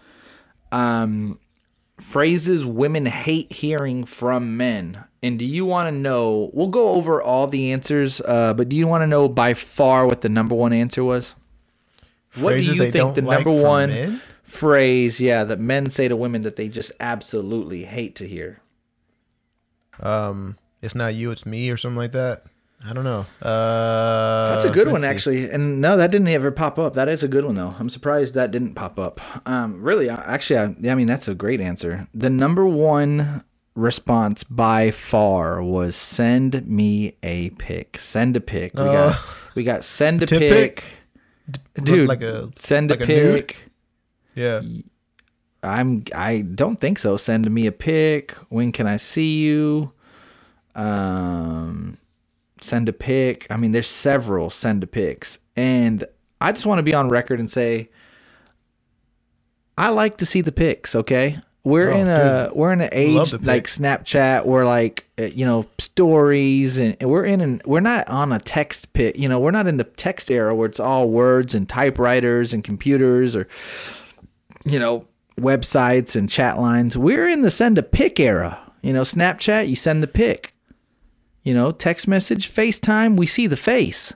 [0.72, 1.38] um,
[1.98, 5.04] phrases women hate hearing from men.
[5.22, 6.50] And do you want to know?
[6.54, 10.06] We'll go over all the answers, uh, but do you want to know by far
[10.06, 11.34] what the number one answer was?
[12.36, 16.16] What do you think the don't like number one phrase, yeah, that men say to
[16.16, 18.60] women that they just absolutely hate to hear?
[20.00, 22.44] Um, it's not you, it's me, or something like that.
[22.84, 23.24] I don't know.
[23.42, 25.06] Uh, That's a good one, see.
[25.06, 25.50] actually.
[25.50, 26.92] And no, that didn't ever pop up.
[26.92, 27.74] That is a good one, though.
[27.78, 29.20] I'm surprised that didn't pop up.
[29.48, 32.06] Um, really, actually, I, yeah, I mean, that's a great answer.
[32.14, 33.42] The number one
[33.74, 38.74] response by far was "Send me a pic." Send a pic.
[38.74, 39.18] We got, Uh,
[39.54, 40.40] we got send a pic,
[40.76, 40.84] pic?
[41.82, 42.08] Dude.
[42.08, 43.70] like a send like a pic.
[44.34, 44.62] Yeah.
[45.62, 46.04] I'm.
[46.14, 47.16] I don't think so.
[47.16, 48.32] Send me a pic.
[48.50, 49.92] When can I see you?
[50.74, 51.98] Um,
[52.60, 53.46] send a pic.
[53.50, 56.04] I mean, there's several send a pics, and
[56.40, 57.90] I just want to be on record and say,
[59.76, 60.94] I like to see the pics.
[60.94, 63.66] Okay, we're Oh, in a we're in an age like.
[63.66, 68.32] Snapchat where like uh, you know stories and and we're in an we're not on
[68.32, 69.16] a text pit.
[69.16, 72.62] You know, we're not in the text era where it's all words and typewriters and
[72.62, 73.48] computers or
[74.64, 75.06] you know,
[75.40, 76.96] websites and chat lines.
[76.98, 78.58] We're in the send a pic era.
[78.82, 80.54] You know, Snapchat, you send the pic.
[81.42, 84.12] You know, text message, FaceTime, we see the face.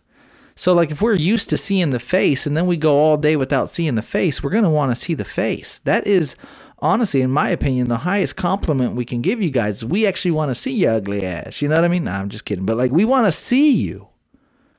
[0.56, 3.36] So, like, if we're used to seeing the face and then we go all day
[3.36, 5.78] without seeing the face, we're going to want to see the face.
[5.84, 6.34] That is,
[6.82, 9.84] honestly, in my opinion, the highest compliment we can give you guys.
[9.84, 11.60] We actually want to see your ugly ass.
[11.62, 12.04] You know what I mean?
[12.04, 12.66] Nah, I'm just kidding.
[12.66, 14.08] But, like, we want to see you.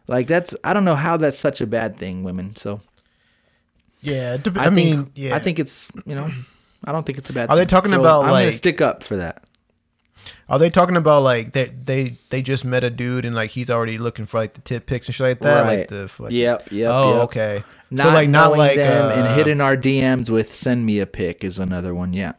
[0.08, 2.56] Like, that's, I don't know how that's such a bad thing, women.
[2.56, 2.82] So,
[4.02, 4.38] Yeah.
[4.38, 5.36] dep- I, I, mean, think, yeah.
[5.36, 6.30] I think it's you know,
[6.84, 7.50] I don't think it's a bad.
[7.50, 9.44] Are they talking So about, I'm gonna stick up for that.
[10.50, 13.70] Are they talking about like they they they just met a dude and like he's
[13.70, 15.64] already looking for like the tit pics and shit like that?
[15.64, 15.78] Right.
[15.80, 17.24] Like the fucking, Yep, yep, Oh, yep.
[17.24, 17.64] okay.
[17.92, 21.06] Not so like not like them uh, and hitting our DMs with "send me a
[21.06, 22.14] pic" is another one.
[22.14, 22.34] Yeah,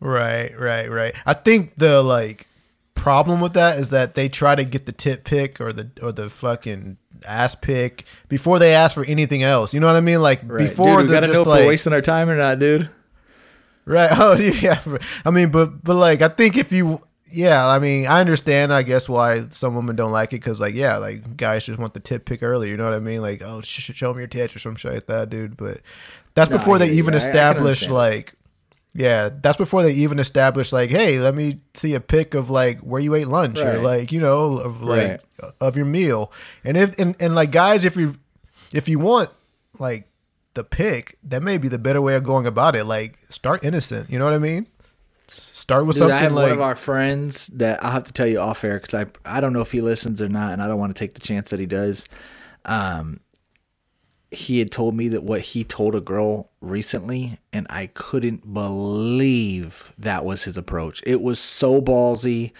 [0.00, 1.14] Right, right, right.
[1.26, 2.46] I think the like
[2.94, 6.12] problem with that is that they try to get the tip pic or the or
[6.12, 6.96] the fucking
[7.26, 9.74] ass pic before they ask for anything else.
[9.74, 10.22] You know what I mean?
[10.22, 10.68] Like Right.
[10.68, 12.88] before dude, we gotta just know if like we're wasting our time or not, dude.
[13.84, 14.10] right.
[14.18, 14.80] Oh yeah.
[15.24, 18.72] I mean, but but like I think if you yeah, I mean, I understand.
[18.72, 21.94] I guess why some women don't like it because like yeah, like guys just want
[21.94, 22.70] the tit pic early.
[22.70, 23.22] You know what I mean?
[23.22, 25.56] Like oh, sh- sh- show me your tits or some shit like that, dude.
[25.56, 25.80] But
[26.34, 28.34] that's No, I before they even I- I establish like
[28.94, 32.80] yeah, that's before they even establish like, hey, let me see a pic of like
[32.80, 35.08] where you ate lunch or like you know of like
[35.42, 35.52] Right.
[35.60, 36.32] of your meal.
[36.64, 38.14] And if and, and like guys, if you
[38.72, 39.30] if you want
[39.78, 40.08] like
[40.54, 42.84] the pic, that may be the better way of going about it.
[42.86, 44.10] Like start innocent.
[44.10, 44.66] You know what I mean?
[45.30, 48.12] Start with Dude, something I have like one of our friends that I'll have to
[48.12, 50.62] tell you off air because I I don't know if he listens or not, and
[50.62, 52.06] I don't want to take the chance that he does.
[52.64, 53.20] Um,
[54.30, 59.92] he had told me that what he told a girl recently, and I couldn't believe
[59.98, 61.02] that was his approach.
[61.06, 62.52] It was so ballsy,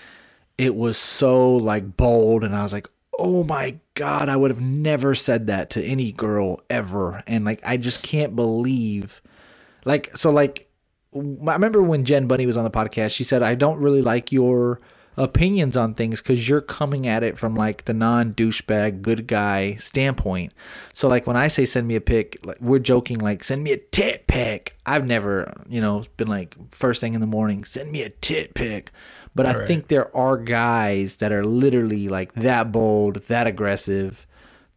[0.56, 2.88] it was so like bold, and I was like,
[3.18, 7.60] oh my god, I would have never said that to any girl ever, and like
[7.66, 9.20] I just can't believe,
[9.84, 10.67] like so like
[11.20, 14.32] I remember when Jen Bunny was on the podcast, she said, I don't really like
[14.32, 14.80] your
[15.16, 19.74] opinions on things because you're coming at it from like the non douchebag, good guy
[19.74, 20.52] standpoint.
[20.94, 23.72] So, like, when I say send me a pic, like, we're joking, like, send me
[23.72, 24.76] a tit pic.
[24.86, 28.54] I've never, you know, been like, first thing in the morning, send me a tit
[28.54, 28.92] pic.
[29.34, 29.66] But I Right.
[29.66, 34.24] think there are guys that are literally like that bold, that aggressive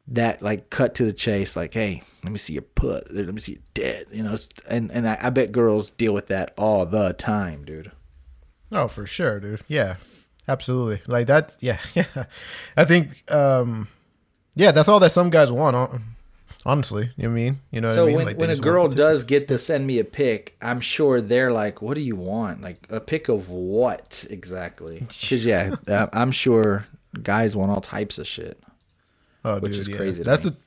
[0.08, 3.40] that like cut to the chase like hey let me see your put let me
[3.40, 4.36] see your dead you know
[4.68, 7.92] and and I, I bet girls deal with that all the time dude
[8.72, 9.62] Oh, for sure, dude.
[9.68, 9.98] Yeah,
[10.48, 11.02] absolutely.
[11.06, 12.26] Like that's yeah, yeah.
[12.78, 13.90] I think um,
[14.56, 16.02] yeah, that's all that some guys want.
[16.64, 17.60] Honestly, you know what I mean?
[17.72, 18.16] You know what so I mean?
[18.18, 21.52] when, Like, when a girl does get to send me a pic i'm sure they're
[21.52, 25.74] like what do you want like a pic of what exactly because yeah
[26.14, 26.86] i'm sure
[27.24, 28.62] guys want all types of shit
[29.46, 29.98] oh, which dude, is yeah.
[29.98, 30.52] crazy That's me.
[30.52, 30.58] the.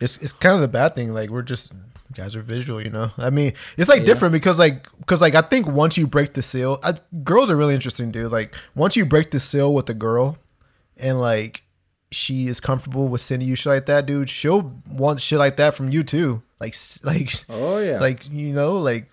[0.00, 1.12] It's it's kind of the bad thing.
[1.12, 1.72] Like we're just
[2.14, 3.10] guys are visual, you know.
[3.18, 6.42] I mean, it's like different because like because like I think once you break the
[6.42, 6.94] seal, I,
[7.24, 8.30] girls are really interesting, dude.
[8.30, 10.38] Like once you break the seal with a girl,
[10.96, 11.62] and like
[12.10, 15.74] she is comfortable with sending you shit like that, dude, she'll want shit like that
[15.74, 16.42] from you too.
[16.60, 17.98] Like like Oh, yeah.
[18.00, 19.10] like you know like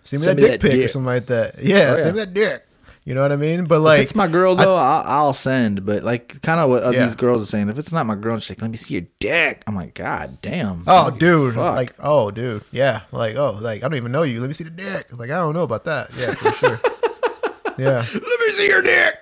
[0.00, 1.62] send me Send that me dick that pic or something like that.
[1.62, 2.66] Yeah, Oh, send me that dick.
[3.06, 3.66] You know what I mean?
[3.66, 5.84] But like if it's my girl though, I, will I'll send.
[5.84, 7.04] But like, kind of what uh, Yeah.
[7.04, 7.68] these girls are saying.
[7.68, 10.38] If it's not my girl, she's like, "Let me see your dick." I'm like, "God
[10.40, 11.54] damn!" Oh, Like, dude!
[11.54, 11.76] fuck.
[11.76, 12.64] Like, oh, dude!
[12.72, 14.40] Yeah, like, oh, like I don't even know you.
[14.40, 15.08] Let me see the dick.
[15.16, 16.16] Like, I don't know about that.
[16.18, 16.80] Yeah, for sure.
[17.78, 19.16] yeah, let me see your dick.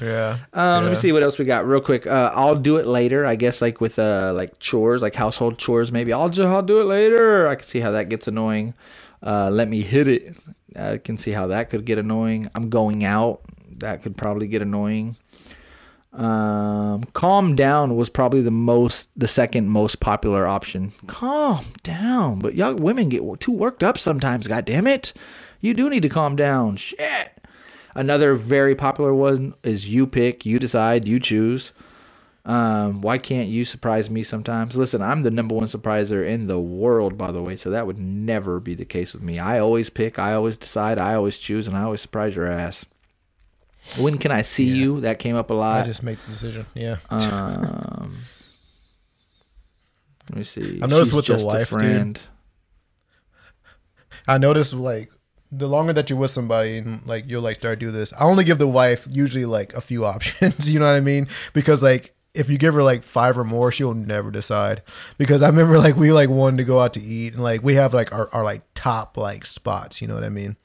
[0.00, 0.38] yeah.
[0.52, 2.06] Um, let me see what else we got real quick.
[2.06, 3.26] Uh, I'll do it later.
[3.26, 5.90] I guess like with uh like chores, like household chores.
[5.90, 7.48] Maybe I'll just I'll do it later.
[7.48, 8.74] I can see how that gets annoying.
[9.20, 10.36] Uh, let me hit it.
[10.76, 12.50] I can see how that could get annoying.
[12.54, 13.40] I'm going out.
[13.78, 15.16] That could probably get annoying.
[16.12, 20.90] Um, calm down was probably the most, the second most popular option.
[21.06, 24.48] Calm down, but young women get too worked up sometimes.
[24.48, 25.12] God damn it,
[25.60, 26.76] you do need to calm down.
[26.76, 27.32] Shit.
[27.94, 31.72] Another very popular one is you pick, you decide, you choose.
[32.48, 34.74] Um, why can't you surprise me sometimes?
[34.74, 37.98] Listen, I'm the number one surpriser in the world, by the way, so that would
[37.98, 39.38] never be the case with me.
[39.38, 42.86] I always pick, I always decide, I always choose, and I always surprise your ass.
[43.98, 45.02] When can I see you?
[45.02, 45.82] That came up a lot.
[45.84, 46.66] I just make the decision.
[46.74, 46.96] Yeah.
[47.10, 48.16] Um,
[50.30, 50.80] let me see.
[50.82, 51.78] I've noticed She's with the just a wife, dude.
[51.78, 52.20] friend.
[54.26, 55.10] I noticed like
[55.52, 58.12] the longer that you're with somebody and like you'll like start do this.
[58.14, 60.68] I only give the wife usually like a few options.
[60.68, 61.28] you know what I mean?
[61.52, 64.82] Because like if you give her like five or more, she'll never decide.
[65.16, 67.74] Because I remember like we like wanted to go out to eat and like we
[67.74, 70.00] have like our, our like top like spots.
[70.00, 70.56] You know what I mean?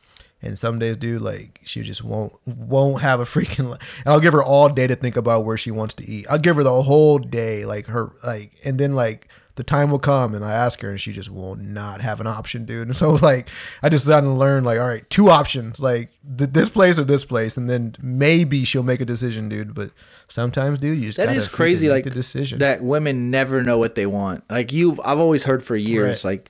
[0.41, 3.71] And some days, dude, like she just won't won't have a freaking.
[3.71, 6.26] And I'll give her all day to think about where she wants to eat.
[6.30, 9.99] I'll give her the whole day, like her like, and then like the time will
[9.99, 12.87] come, and I ask her, and she just will not have an option, dude.
[12.87, 13.49] And so like
[13.81, 17.03] I just had to learn, like, all right, two options, like th- this place or
[17.03, 19.73] this place, and then maybe she'll make a decision, dude.
[19.73, 19.91] But
[20.27, 21.89] sometimes, dude, you just That is crazy.
[21.89, 22.59] Like the decision.
[22.59, 24.43] that women never know what they want.
[24.49, 26.31] Like you've, I've always heard for years, Right.
[26.31, 26.49] like,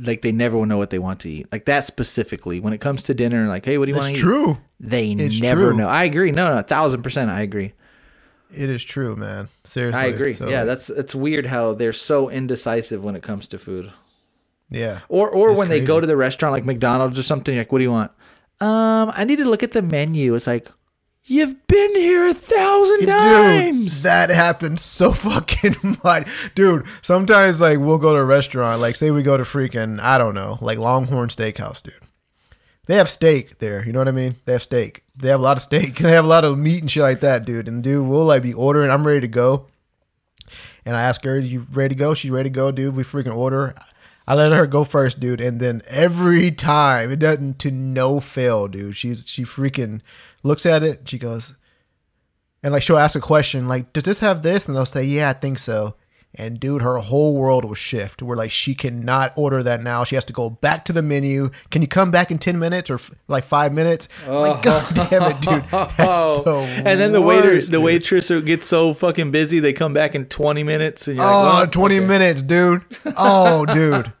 [0.00, 1.48] like they never will know what they want to eat.
[1.50, 4.18] Like that specifically, when it comes to dinner, like, hey, what do you want to
[4.18, 4.22] eat?
[4.22, 4.58] true.
[4.78, 5.76] They It's never true.
[5.76, 5.88] know.
[5.88, 6.30] I agree.
[6.30, 7.72] No, no, a thousand percent, I agree.
[8.54, 9.48] It is true, man.
[9.64, 10.32] Seriously, I agree.
[10.34, 13.92] So, yeah, that's it's weird how they're so indecisive when it comes to food.
[14.70, 15.00] yeah.
[15.08, 17.84] Or or when they go to the restaurant like McDonald's or something, like, what do
[17.84, 18.10] you want?
[18.60, 20.34] Um, I need to look at the menu.
[20.34, 20.68] It's like,
[21.24, 24.02] you've been here a thousand times.
[24.02, 26.26] That happens so fucking much.
[26.54, 30.16] Dude, sometimes like we'll go to a restaurant, like say we go to freaking, I
[30.18, 31.94] don't know, like Longhorn Steakhouse, dude.
[32.86, 33.84] they have steak there.
[33.86, 34.36] You know what I mean?
[34.46, 35.04] They have steak.
[35.18, 35.96] They have a lot of steak.
[36.00, 37.68] They have a lot of meat and shit like that, dude.
[37.68, 38.90] And dude, we'll like be ordering.
[38.90, 39.66] I'm ready to go.
[40.84, 42.96] And I ask her, "You ready to go?" She's ready to go, dude.
[42.96, 43.74] We freaking order.
[44.26, 45.40] I let her go first, dude.
[45.40, 48.96] And then every time it doesn't to no fail, dude.
[48.96, 50.00] She's she freaking
[50.42, 51.08] looks at it.
[51.08, 51.54] She goes,
[52.62, 55.30] and like she'll ask a question like, "Does this have this?" And they'll say, "Yeah,
[55.30, 55.94] I think so."
[56.34, 58.22] And dude, her whole world will shift.
[58.22, 60.04] Where like she cannot order that now.
[60.04, 61.48] She has to go back to the menu.
[61.70, 64.08] Can you come back in ten minutes or f- like five minutes?
[64.26, 64.42] Oh.
[64.42, 65.64] Like, god damn it, dude.
[65.70, 66.64] The oh.
[66.76, 70.62] and then the waiter, the waitress gets so fucking busy, they come back in 20
[70.62, 72.06] minutes, and you're Oh, like, well, 20 okay.
[72.06, 72.84] minutes, dude.
[73.16, 74.12] Oh, dude.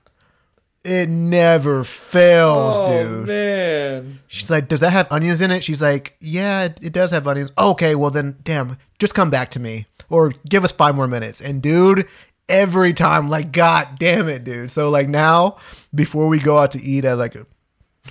[0.84, 3.26] It never fails, Oh dude.
[3.28, 7.26] man, She's like, "Does that have onions in it?" She's like, "Yeah, it does have
[7.28, 11.06] onions." Okay, well then, damn, just come back to me or give us five more
[11.08, 11.40] minutes.
[11.40, 12.06] And dude,
[12.48, 14.70] every time, like, god damn it, dude.
[14.70, 15.56] So like now,
[15.94, 17.46] before we go out to eat at like a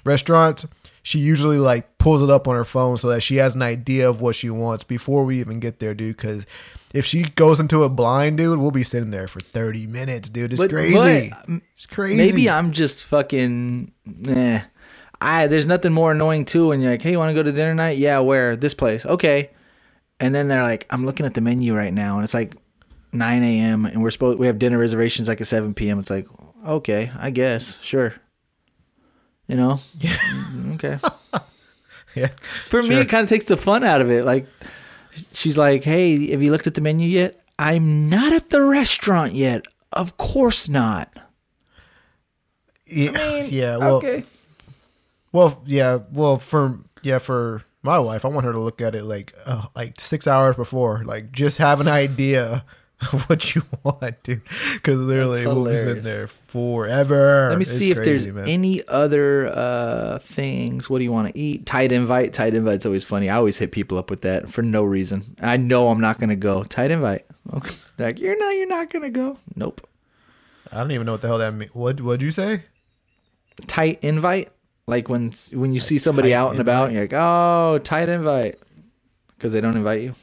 [0.05, 0.65] restaurant,
[1.03, 4.09] she usually like pulls it up on her phone so that she has an idea
[4.09, 6.17] of what she wants before we even get there, dude.
[6.17, 6.45] Because
[6.93, 10.51] if she goes into it blind, dude, we'll be sitting there for thirty minutes, dude.
[10.53, 11.31] It's But- crazy.
[11.47, 12.17] but, it's crazy.
[12.17, 13.91] maybe I'm just fucking.
[14.27, 14.61] Eh.
[15.19, 17.51] I there's nothing more annoying too when you're like, hey, you want to go to
[17.51, 17.97] dinner night?
[17.97, 18.55] Yeah, where?
[18.55, 19.05] This place.
[19.05, 19.49] Okay.
[20.20, 22.55] And then they're like, I'm looking at the menu right now, and it's like
[23.13, 23.86] 9 a.m.
[23.86, 25.99] and we're supposed we have dinner reservations like at 7 p.m.
[25.99, 26.28] It's like,
[26.65, 28.15] okay, I guess, sure.
[29.47, 30.99] You know, Mm, okay.
[32.15, 32.30] Yeah.
[32.65, 34.26] For me, it kind of takes the fun out of it.
[34.26, 34.47] Like,
[35.34, 39.34] she's like, "Hey, have you looked at the menu yet?" I'm not at the restaurant
[39.34, 39.68] yet.
[39.93, 41.15] Of course not.
[42.88, 43.78] Yeah, yeah.
[43.78, 44.24] Well, okay.
[45.32, 49.03] Well, yeah, well for yeah for my wife, I want her to look at it
[49.03, 52.65] like uh, like six hours before, like just have an idea
[53.13, 54.41] of what you want, dude.
[54.73, 57.49] Because literally, we'll be sitting there forever.
[57.49, 58.47] Let me It's see if crazy, there's man.
[58.47, 60.89] any other uh, things.
[60.89, 61.65] What do you want to eat?
[61.65, 62.34] Tight invite.
[62.34, 63.30] Tight invite's always funny.
[63.30, 65.23] I always hit people up with that for no reason.
[65.41, 66.63] I know I'm not gonna go.
[66.63, 67.25] Tight invite.
[67.53, 67.75] Okay.
[67.99, 68.51] Like you're not.
[68.55, 69.38] You're not gonna go.
[69.55, 69.88] Nope.
[70.71, 71.73] I don't even know what the hell that means.
[71.73, 72.63] What what'd you say?
[73.65, 74.51] Tight invite.
[74.88, 78.57] Like when when you see somebody out and about, and you're like, oh, tight invite,
[79.35, 80.13] because they don't invite you.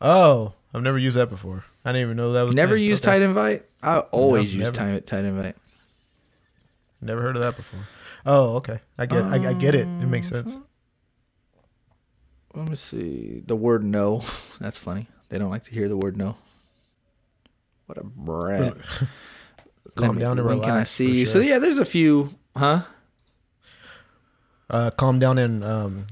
[0.00, 1.64] Oh, I've never used that before.
[1.84, 2.54] I didn't even know that was.
[2.54, 2.84] Never thing.
[2.84, 3.12] use Okay.
[3.12, 3.64] tight invite.
[3.82, 4.76] I always use never.
[4.76, 5.56] tight tight invite.
[7.00, 7.80] Never heard of that before.
[8.26, 8.80] Oh, okay.
[8.98, 9.24] I get.
[9.24, 9.86] I, I get it.
[9.86, 10.58] It makes um, sense.
[12.54, 14.22] Let me see the word no.
[14.60, 15.06] That's funny.
[15.30, 16.36] They don't like to hear the word no.
[17.86, 18.76] What a brat.
[19.94, 20.66] Calm me- down and when relax.
[20.66, 21.24] Can I see you?
[21.24, 21.34] sure.
[21.34, 22.82] So yeah, there's a few, huh?
[24.70, 26.06] Uh, calm down and um,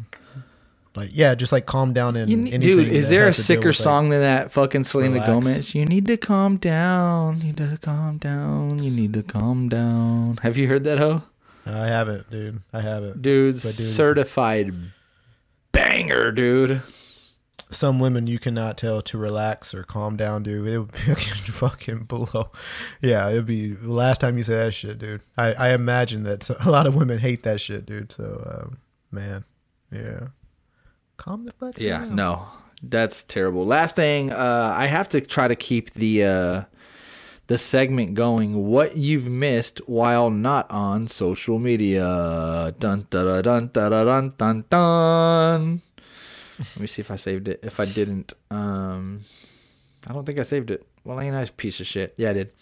[0.94, 3.36] like yeah, just like calm down and You ne- anything dude, is there a has
[3.36, 5.28] to deal sicker with, like- song than that fucking Selena relax.
[5.30, 5.74] Gomez?
[5.74, 7.38] You need to calm down.
[7.38, 8.78] You need to calm down.
[8.78, 10.38] You need to calm down.
[10.42, 11.22] Have you heard that, ho?
[11.66, 12.62] I haven't, dude.
[12.72, 13.20] I haven't.
[13.22, 14.72] Dude, dude, certified
[15.72, 16.80] banger, dude.
[17.70, 20.66] Some women you cannot tell to relax or calm down, dude.
[20.68, 20.98] It would be
[21.52, 22.50] fucking blow.
[23.00, 25.22] Yeah, it'd be the last time you say that shit, dude.
[25.36, 28.12] I, I imagine that a lot of women hate that shit, dude.
[28.12, 28.78] So, um,
[29.10, 29.44] man,
[29.90, 30.28] yeah.
[31.16, 32.14] Calm the fuck Yeah, down.
[32.14, 32.46] no,
[32.82, 33.64] that's terrible.
[33.66, 36.62] Last thing, uh, I have to try to keep the uh,
[37.46, 38.66] the segment going.
[38.66, 42.74] What you've missed while not on social media.
[42.78, 45.80] Dun dun dun dun dun dun dun dun.
[46.58, 47.60] Let me see if I saved it.
[47.62, 49.20] If I didn't, um,
[50.06, 50.86] I don't think I saved it.
[51.04, 52.14] Well, ain't I a piece of shit?
[52.16, 52.52] Yeah, I did.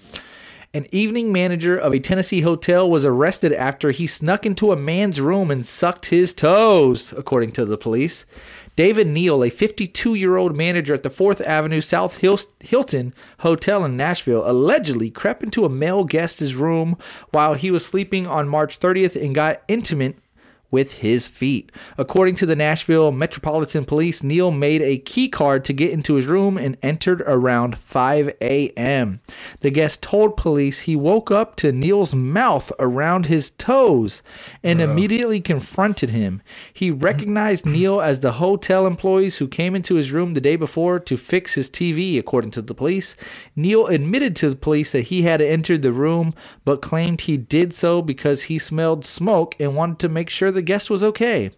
[0.75, 5.21] An evening manager of a Tennessee hotel was arrested after he snuck into a man's
[5.21, 8.27] room and sucked his toes, according to the police.
[8.75, 13.97] David Neal, a 52 year old manager at the 4th Avenue South Hilton Hotel in
[13.97, 16.99] Nashville, allegedly crept into a male guest's room
[17.31, 20.19] while he was sleeping on March 30th and got intimate
[20.75, 21.71] with his feet.
[21.97, 26.27] According to the Nashville Metropolitan Police, Neal made a key card to get into his
[26.27, 29.21] room and entered around 5 a.m.
[29.61, 34.21] The guest told police he woke up to Neal's mouth around his toes
[34.65, 34.91] and uh-huh.
[34.91, 36.43] immediately confronted him.
[36.73, 40.99] He recognized Neal as the hotel employees who came into his room the day before
[40.99, 43.15] to fix his TV, according to the police.
[43.55, 47.73] Neal admitted to the police that he had entered the room but claimed he did
[47.73, 51.51] so because he smelled smoke and wanted to make sure the guest was okay.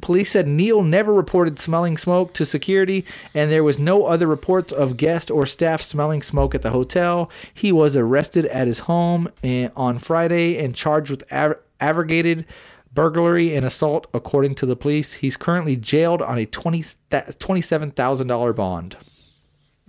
[0.00, 3.04] Police said Neal never reported smelling smoke to security,
[3.34, 7.30] and there was no other reports of guest or staff smelling smoke at the hotel.
[7.52, 12.46] He was arrested at his home eh, on Friday and charged with av- aggravated
[12.92, 15.14] burglary and assault, according to the police.
[15.14, 18.96] He's currently jailed on a 20, $27,000 bond.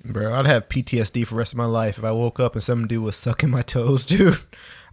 [0.04, 2.64] Bro, I'd have PTSD for the rest of my life if I woke up and
[2.64, 4.38] some dude was sucking my toes, dude.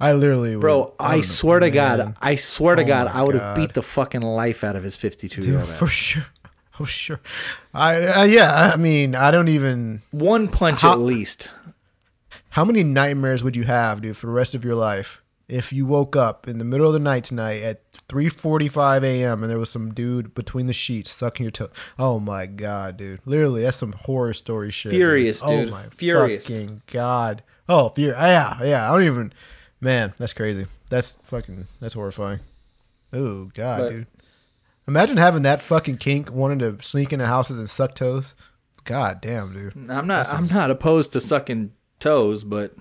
[0.01, 0.61] I literally would.
[0.61, 2.15] Bro, I, know, swear to God, man.
[2.21, 4.97] I swear to Oh God, I would have beat the fucking life out of his
[4.97, 5.69] 52 year Dude, old.
[5.75, 6.27] for sure.
[6.81, 7.21] Oh, sure.
[7.75, 8.71] I, I yeah.
[8.73, 10.03] I mean, I don't even.
[10.13, 11.51] One punch How- at least.
[12.51, 15.87] How many nightmares would you have, dude, for the rest of your life if you
[15.87, 19.43] woke up in the middle of the night tonight at 3:45 a.m.
[19.43, 21.69] and there was some dude between the sheets sucking your toe?
[21.99, 23.21] Oh my god, dude!
[23.25, 24.93] Literally, that's some horror story shit.
[24.93, 25.69] Furious, oh dude.
[25.69, 26.47] Oh my Furious.
[26.47, 27.43] fucking god!
[27.69, 28.13] Oh, fear.
[28.13, 28.89] Yeah, yeah.
[28.89, 29.33] I don't even.
[29.81, 30.67] Man, that's crazy.
[30.91, 31.67] That's fucking.
[31.81, 32.41] That's horrifying.
[33.13, 34.07] Oh god, But- dude.
[34.87, 38.35] Imagine having that fucking kink, wanting to sneak into houses and suck toes.
[38.85, 39.75] God damn, dude.
[39.91, 40.29] I'm not.
[40.33, 42.75] I'm not opposed to sucking toes, but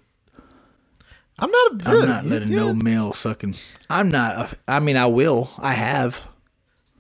[1.38, 1.90] I'm not a.
[1.90, 2.56] I'm not letting yeah.
[2.60, 3.56] no male sucking.
[3.90, 4.36] I'm not.
[4.38, 5.50] A, I mean, I will.
[5.60, 6.26] I have.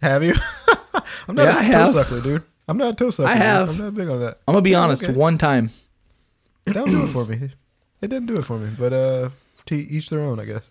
[0.02, 0.36] Have you?
[1.28, 1.92] I'm not Yeah, a I toe have.
[1.94, 2.44] sucker, dude.
[2.68, 3.30] I'm not a toe sucker.
[3.30, 3.42] I dude.
[3.44, 3.70] have.
[3.70, 4.40] I'm not big on that.
[4.46, 5.04] I'm gonna be Yeah, honest.
[5.06, 5.14] okay.
[5.14, 5.72] One time,
[6.66, 7.52] That don't do it for me.
[8.02, 8.76] It didn't do it for me.
[8.78, 9.30] But uh,
[9.68, 10.64] to each their own, I guess.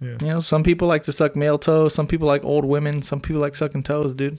[0.00, 0.16] Yeah.
[0.20, 1.94] You know, some people like to suck male toes.
[1.94, 3.02] Some people like old women.
[3.02, 4.38] Some people like sucking toes, dude.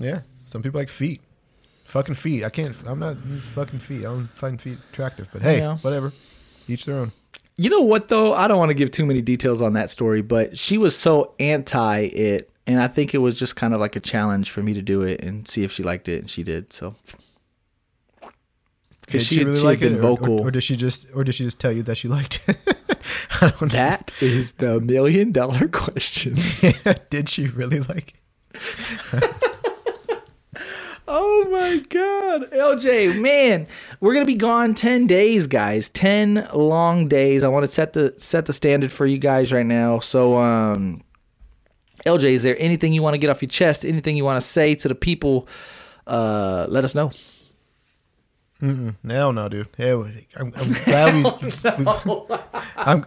[0.00, 0.20] Yeah.
[0.46, 1.20] Some people like feet.
[1.84, 2.42] Fucking feet.
[2.44, 2.74] I can't.
[2.86, 3.16] I'm not
[3.54, 4.00] fucking feet.
[4.00, 5.28] I don't find feet attractive.
[5.32, 5.76] But hey, Yeah.
[5.76, 6.12] whatever.
[6.66, 7.12] Each their own.
[7.56, 8.32] You know what though?
[8.32, 11.34] I don't want to give too many details on that story, but she was so
[11.38, 14.74] anti it, and I think it was just kind of like a challenge for me
[14.74, 16.72] to do it and see if she liked it, and she did.
[16.72, 16.96] So,
[18.20, 18.30] Did
[19.06, 20.40] because she, she, really she like had it, been or- or- vocal.
[20.40, 22.56] or, did she just, or did she just tell you that she liked it?
[23.44, 23.68] I don't know.
[23.68, 26.34] that is the million dollar question.
[27.10, 28.14] did she really like
[28.54, 29.30] it?
[31.06, 33.66] Oh my god, LJ, man,
[34.00, 35.90] we're gonna be gone ten days, guys.
[35.90, 37.42] Ten long days.
[37.42, 39.98] I want to set the set the standard for you guys right now.
[39.98, 41.02] So, um,
[42.06, 43.84] LJ, is there anything you want to get off your chest?
[43.84, 45.46] Anything you want to say to the people?
[46.06, 47.10] Uh, let us know.
[49.06, 49.68] Hell no, dude.
[49.76, 52.14] Hell, I'm, I'm glad we.
[52.14, 52.36] we
[52.76, 53.04] I'm,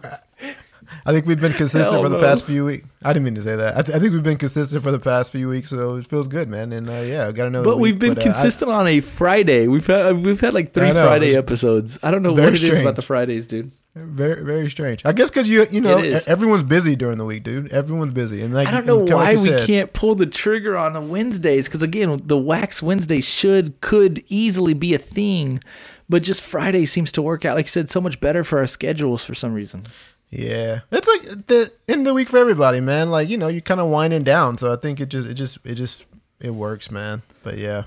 [1.06, 2.22] I think we've been consistent Hell for the no.
[2.22, 2.86] past few weeks.
[3.02, 3.76] I didn't mean to say that.
[3.76, 6.28] I, th- I think we've been consistent for the past few weeks, so it feels
[6.28, 6.72] good, man.
[6.72, 7.64] And uh, yeah, I got another.
[7.64, 9.68] But week, we've been but, uh, I- consistent on a Friday.
[9.68, 11.98] We've had we've had like three know, Friday episodes.
[12.02, 12.80] I don't know what it is strange.
[12.80, 13.70] about the Fridays, dude.
[13.94, 15.02] very, very strange.
[15.04, 17.72] I guess because you, you know, everyone's busy during the week, dude.
[17.72, 20.76] Everyone's busy, and like I don't know why like we said, can't pull the trigger
[20.76, 25.60] on the Wednesdays because again, the Wax Wednesday should could easily be a thing,
[26.08, 27.56] but just Friday seems to work out.
[27.56, 29.86] Like I said, so much better for our schedules for some reason.
[30.30, 33.10] Yeah, it's like the end of the week for everybody, man.
[33.10, 35.58] Like you know, you're kind of winding down, so I think it just, it just,
[35.64, 36.04] it just,
[36.38, 37.22] it works, man.
[37.42, 37.84] But yeah,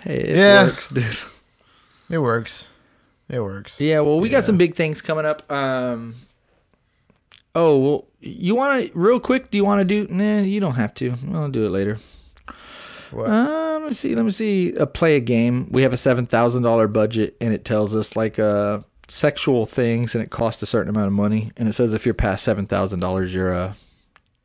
[0.00, 0.64] Hey, it Yeah.
[0.64, 1.18] works, dude.
[2.08, 2.70] it works.
[3.28, 3.78] It works.
[3.78, 5.50] Yeah, well, we got some big things coming up.
[5.52, 6.14] Um,
[7.54, 9.50] oh, well, you want to real quick?
[9.50, 10.06] Do you want to do?
[10.12, 11.12] Nah, you don't have to.
[11.34, 11.98] I'll do it later.
[13.10, 13.28] What?
[13.28, 14.14] Uh, let me see.
[14.14, 14.76] Let me see.
[14.76, 15.68] Uh, play a game.
[15.70, 20.14] We have a seven thousand dollar budget, and it tells us like uh sexual things,
[20.14, 21.50] and it costs a certain amount of money.
[21.56, 23.74] And it says if you're past seven thousand dollars, you're a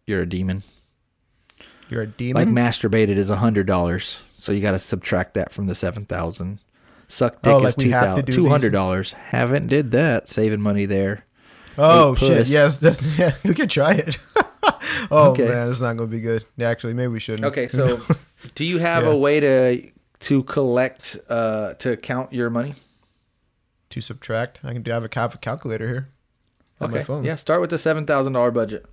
[0.08, 0.64] you're a demon.
[1.90, 2.54] You're a demon.
[2.54, 6.06] Like masturbated is a hundred dollars, so you got to subtract that from the seven
[6.06, 6.60] thousand.
[7.08, 9.14] Suck dick Oh, is like we two have to thousand do two hundred dollars.
[9.14, 11.26] Haven't did that, saving money there.
[11.78, 12.48] Oh shit!
[12.48, 12.80] Yes,
[13.18, 14.18] yeah, you can try it.
[15.12, 15.48] oh Okay.
[15.48, 16.46] man, it's not gonna be good.
[16.60, 17.46] Actually, maybe we shouldn't.
[17.46, 18.00] Okay, so
[18.56, 19.10] do you have Yeah.
[19.12, 19.90] a way to
[20.22, 22.74] to collect uh to count your money?
[23.94, 24.92] To subtract, I can do.
[24.92, 26.10] I have a, cal- calculator here
[26.82, 27.24] on my phone.
[27.24, 27.36] yeah.
[27.36, 28.86] Start with the seven thousand dollar budget.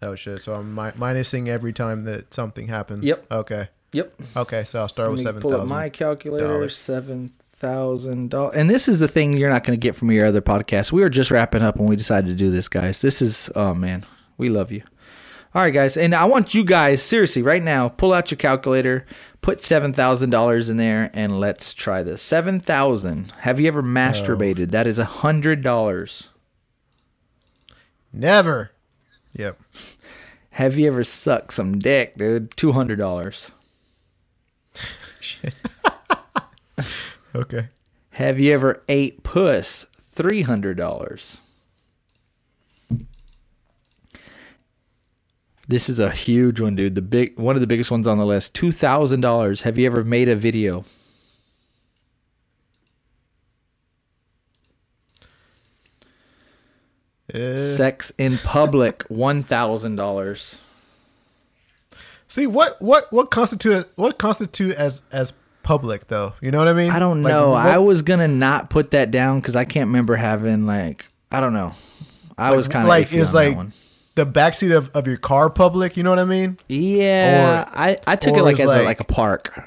[0.00, 0.42] Oh shit!
[0.42, 3.04] So I'm mi- minusing every time that something happens.
[3.04, 3.26] Yep.
[3.30, 3.68] Okay.
[3.92, 4.14] Yep.
[4.36, 4.64] Okay.
[4.64, 6.68] So I'll start Let with seven pull up my calculator.
[6.68, 8.54] Seven thousand dollars.
[8.54, 10.92] And this is the thing you're not going to get from your other podcast.
[10.92, 13.00] We were just wrapping up when we decided to do this, guys.
[13.00, 14.04] This is oh man,
[14.36, 14.82] we love you.
[15.58, 17.88] All right, guys, and I want you guys seriously right now.
[17.88, 19.04] Pull out your calculator,
[19.40, 22.22] put seven thousand dollars in there, and let's try this.
[22.22, 23.32] Seven thousand.
[23.38, 24.70] Have you ever masturbated?
[24.70, 26.28] That is a hundred dollars.
[28.12, 28.70] Never.
[29.32, 29.60] Yep.
[30.50, 32.56] Have you ever sucked some dick, dude?
[32.56, 33.50] Two hundred dollars.
[37.34, 37.68] Okay.
[38.10, 39.86] Have you ever ate puss?
[40.12, 41.38] Three hundred dollars.
[45.68, 46.94] This is a huge one, dude.
[46.94, 48.54] The big one of the biggest ones on the list.
[48.54, 49.62] Two thousand dollars.
[49.62, 50.84] Have you ever made a video?
[57.32, 59.02] Uh, Sex in public.
[59.08, 60.56] One thousand dollars.
[62.26, 66.32] see what what what constitute what constitute as as public though?
[66.40, 66.90] You know what I mean?
[66.90, 67.50] I don't Like, know.
[67.50, 71.40] what- I was gonna not put that down because I can't remember having like I
[71.40, 71.72] don't know.
[72.38, 73.72] I Like- was kind of like, it's like- that one.
[74.18, 75.96] The backseat of, of your car public.
[75.96, 76.58] You know what I mean?
[76.68, 79.64] Yeah, or- I I took it like as a, like- like a park.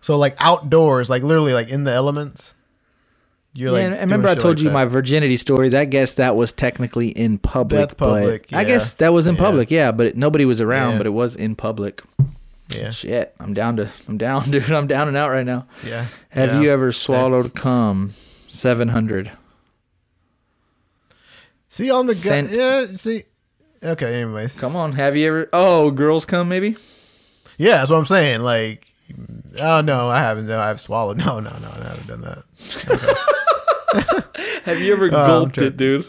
[0.00, 2.54] So like outdoors, like literally like in the elements.
[3.54, 3.98] You're Yeah, like.
[3.98, 4.74] I remember I told like you that.
[4.74, 5.68] my virginity story.
[5.70, 7.96] That guess that was technically in public.
[7.96, 9.40] Public, but I guess that was in Yeah.
[9.40, 9.70] public.
[9.70, 10.92] Yeah, but it, nobody was around.
[10.92, 10.98] Yeah.
[10.98, 12.02] But it was in public.
[12.68, 12.90] Yeah.
[12.90, 13.88] Shit, I'm down to.
[14.08, 14.70] I'm down, dude.
[14.70, 15.66] I'm down and out right now.
[15.84, 16.06] Yeah.
[16.30, 16.60] Have Yeah.
[16.60, 18.12] you ever swallowed cum?
[18.48, 19.30] Seven hundred.
[21.68, 22.86] See on the gu- yeah.
[22.96, 23.22] See.
[23.82, 24.14] Okay.
[24.22, 24.58] Anyways.
[24.60, 24.92] Come on.
[24.92, 25.48] Have you ever?
[25.52, 26.76] Oh, girls come maybe.
[27.58, 28.40] Yeah, that's what I'm saying.
[28.42, 28.86] Like,
[29.60, 30.46] oh no, I haven't.
[30.46, 31.18] No, I've swallowed.
[31.24, 32.44] No, no, no, I haven't done that.
[34.64, 36.06] Have you ever Oh, gulped it, dude?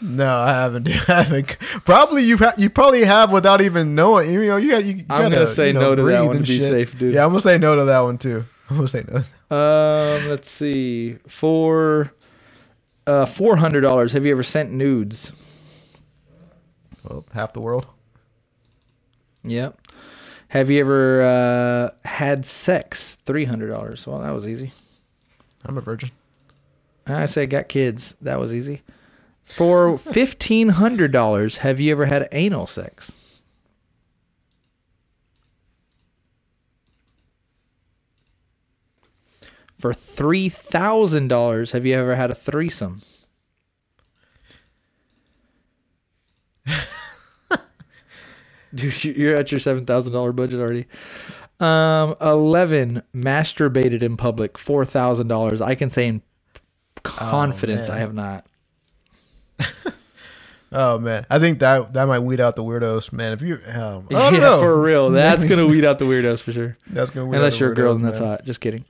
[0.00, 0.88] No, I haven't.
[1.08, 1.58] I haven't.
[1.84, 2.36] Probably you.
[2.38, 4.30] Ha- you probably have without even knowing.
[4.32, 4.84] You know, you got.
[4.84, 6.62] You, you I'm gotta, gonna say you know, no to that one to be shit.
[6.62, 7.14] safe, dude.
[7.14, 8.44] Yeah, I'm gonna say no to that one too.
[8.70, 9.16] I'm gonna say no.
[9.56, 11.14] Um, let's see.
[11.26, 12.12] For
[13.08, 14.12] uh, four hundred dollars.
[14.12, 15.32] Have you ever sent nudes?
[17.04, 17.86] Well, half the world.
[19.44, 19.80] Yep.
[20.48, 23.16] Have you ever uh, had sex?
[23.24, 24.06] Three hundred dollars.
[24.06, 24.72] Well, that was easy.
[25.64, 26.10] I'm a virgin.
[27.06, 28.14] I say got kids.
[28.20, 28.82] That was easy.
[29.42, 33.10] For fifteen hundred dollars, have you ever had anal sex?
[39.78, 43.00] For three thousand dollars, have you ever had a threesome?
[48.74, 50.86] Dude, you- you're at your seven thousand dollar budget already.
[51.60, 55.60] Um, eleven masturbated in public, four thousand dollars.
[55.60, 56.22] I can say in
[57.02, 57.96] confidence, man.
[57.96, 58.46] I have not.
[60.70, 63.32] Oh man, I think that that might weed out the weirdos, man.
[63.32, 64.58] If you, um, yeah, know.
[64.60, 65.08] for real.
[65.12, 66.76] That's gonna weed out the weirdos for sure.
[66.88, 68.28] That's gonna weed out Unless you're a girl, weirdos, then that's man.
[68.28, 68.44] hot.
[68.44, 68.84] Just kidding.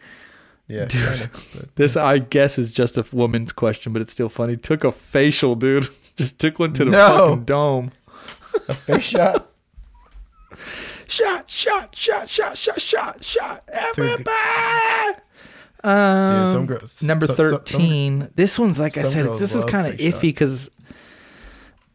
[0.69, 1.03] Yeah, Dude.
[1.03, 4.57] kinda, but- This, I guess, is just a woman's question, but it's still funny.
[4.57, 5.89] Took a facial, dude.
[6.17, 7.09] Just took one to the No.
[7.19, 7.93] fucking dome.
[8.87, 9.49] face shot.
[11.07, 13.65] Shot, shot, shot, shot, shot, shot, shot.
[13.95, 15.21] Dude, Everybody.
[15.85, 18.29] Um, Dude, some girls- number so- so- some- thirteen.
[18.35, 19.25] this one's like I said.
[19.39, 20.69] This is kind of iffy because.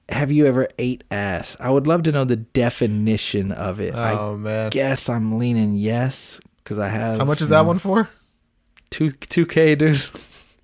[0.10, 1.56] Have you ever ate ass?
[1.60, 3.94] I would love to know the definition of it.
[3.96, 7.20] Oh I man, guess I'm leaning yes because I have.
[7.20, 8.10] how much is that one for?
[8.94, 10.00] Two two k, dude.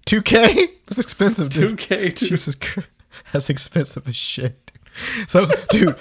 [0.06, 0.68] Two K.
[0.85, 2.30] That's expensive, Two k, dude.
[2.30, 2.88] Jesus Christ,
[3.34, 4.72] that's expensive as shit.
[5.18, 5.30] dude.
[5.30, 5.95] So, dude,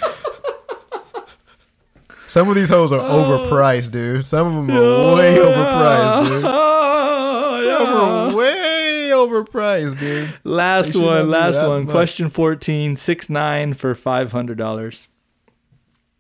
[2.27, 3.49] some of these hoes are oh.
[3.49, 4.27] overpriced, dude.
[4.27, 6.43] Some of them are way overpriced, dude.
[7.79, 10.35] Some are way overpriced, dude.
[10.45, 11.87] Last They should not one, last one.
[11.87, 11.93] much.
[11.93, 15.07] Question 14, 6 9 for $500.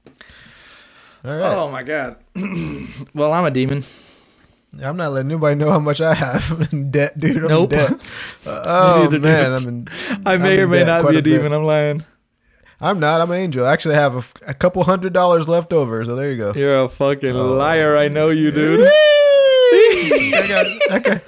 [0.07, 2.17] All right, Oh my god.
[3.15, 3.85] well, I'm a demon.
[4.83, 7.37] I'm not letting nobody know how much I have in debt, dude.
[7.45, 7.73] I'm Nope.
[7.73, 7.93] in debt.
[8.47, 9.23] Uh, oh neither, dude.
[9.23, 9.89] man, I'm in.
[10.25, 11.25] I I'm may or may not be a bit.
[11.39, 11.53] demon.
[11.53, 12.05] I'm lying.
[12.81, 13.21] I'm not.
[13.21, 13.67] I'm an angel.
[13.67, 16.05] I actually have a, f- a couple hundred dollars left over.
[16.05, 16.53] So there you go.
[16.55, 17.55] You're a fucking Oh.
[17.55, 17.97] liar.
[17.97, 18.87] I know you, dude.
[18.87, 21.23] I got, I got,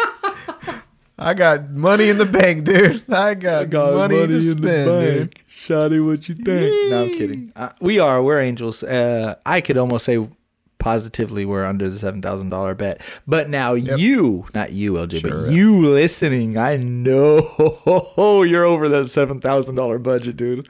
[1.19, 3.03] I got money in the bank, dude.
[3.13, 5.35] I got, money, to spend, dude.
[5.51, 6.91] Shotty, what you think?
[6.91, 7.53] no, I'm kidding.
[7.57, 8.23] Uh, we are.
[8.23, 8.83] We're angels.
[8.83, 10.27] Uh, I could almost say
[10.81, 13.01] positively we're under the seven thousand dollar bet.
[13.27, 15.45] But now you, not you, LJ, Sure.
[15.45, 20.69] but you listening, I know you're over that seven thousand dollar budget, dude.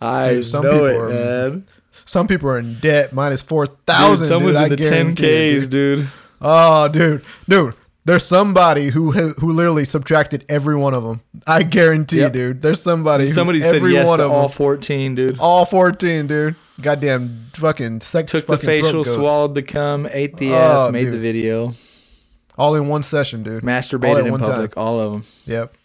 [0.00, 1.08] I Dude, some know people it, are-
[1.50, 1.66] man.
[2.04, 4.26] Some people are in debt minus four Dude, thousand.
[4.28, 6.08] someone's dude, in I the ten ks, dude.
[6.40, 7.74] Oh, dude, dude.
[8.04, 11.20] There's somebody who who literally subtracted every one of them.
[11.46, 12.32] I guarantee, Yep.
[12.32, 12.60] dude.
[12.62, 13.30] There's somebody.
[13.30, 15.38] Somebody said every yes one to all them, fourteen, dude.
[15.38, 16.56] all fourteen, dude.
[16.80, 18.32] Goddamn, fucking sex.
[18.32, 21.74] Took the fucking throat facial, swallowed the cum, ate the Oh, ass, made the video,
[22.56, 23.62] all in one session, dude.
[23.62, 24.84] Masturbated at in public, time.
[24.84, 25.24] all of them.
[25.46, 25.76] Yep,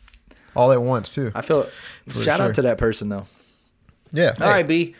[0.55, 1.31] all at once too.
[1.35, 1.67] I feel.
[2.07, 2.47] For shout sure.
[2.47, 3.25] out to that person though.
[4.13, 4.33] Yeah.
[4.39, 4.95] All right, B.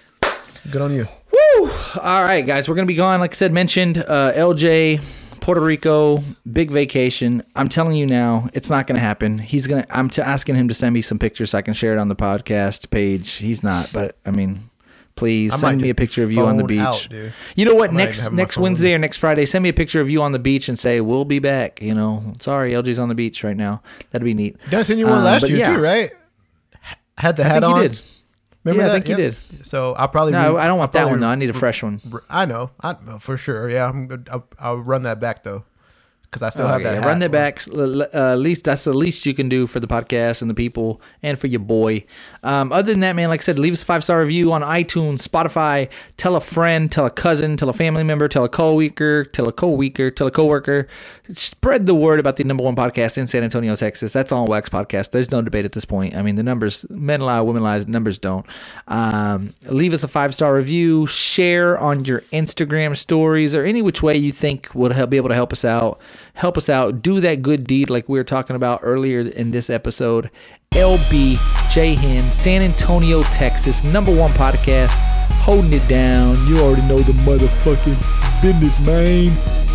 [0.69, 1.07] Good on you.
[1.31, 1.72] Woo!
[2.01, 3.22] All right, guys, we're gonna be gone.
[3.22, 5.01] Like I said, mentioned uh, LJ,
[5.39, 7.41] Puerto Rico, big vacation.
[7.55, 9.39] I'm telling you now, it's not gonna happen.
[9.39, 9.85] He's gonna.
[9.89, 12.09] I'm t- asking him to send me some pictures so I can share it on
[12.09, 13.31] the podcast page.
[13.34, 14.69] He's not, but I mean,
[15.18, 16.80] please I send me a picture of you on the beach.
[16.80, 17.07] out,
[17.56, 17.89] you know what?
[17.89, 18.57] I Next next.
[18.57, 21.02] Wednesday or next Friday, send me a picture of you on the beach and say
[21.02, 21.81] we'll be back.
[21.81, 23.81] You know, sorry, LJ's on the beach right now.
[24.11, 24.56] That'd be neat.
[24.69, 25.76] Done send you one Uh, last year yeah.
[25.76, 26.11] too, right?
[27.18, 27.81] Had the I hat think on.
[27.81, 27.99] he did.
[28.64, 29.18] Remember Yeah, I think he Yep.
[29.19, 29.65] did.
[29.65, 30.34] So I'll probably.
[30.34, 31.27] No, re- I don't want I'll that one though.
[31.27, 31.99] I need a fresh one.
[32.30, 32.72] I know.
[32.81, 33.69] I for sure.
[33.69, 34.26] Yeah, I'm.
[34.31, 35.64] I'll, I'll run that back though,
[36.30, 37.02] because I still have Okay, that.
[37.02, 37.58] yeah, run that back.
[37.60, 40.41] S- l- l- Uh, at least that's the least you can do for the podcast
[40.41, 42.04] and the people and for your boy.
[42.44, 44.62] Um, other than that, man, like I said, leave us a five star review on
[44.62, 45.90] iTunes, Spotify.
[46.18, 49.54] Tell a friend, tell a cousin, tell a family member, tell a co-worker, tell a
[49.54, 50.88] co-worker, tell a coworker.
[51.34, 54.14] Spread the word about the number one podcast in San Antonio, Texas.
[54.14, 55.12] That's on Wax Podcast.
[55.12, 56.16] There's no debate at this point.
[56.16, 58.45] I mean, the numbers, men lie, women lie, numbers don't.
[58.88, 61.06] Um, leave us a five star review.
[61.08, 65.30] Share on your Instagram stories or any which way you think would help, be able
[65.30, 65.99] to help us out.
[66.38, 67.01] Help us out.
[67.01, 70.30] Do that good deed like we were talking about earlier in this episode.
[70.72, 71.38] LJ
[71.72, 74.91] JHen, San Antonio, Texas, number one podcast,
[75.41, 76.38] holding it down.
[76.47, 79.31] You already know the motherfucking business, man.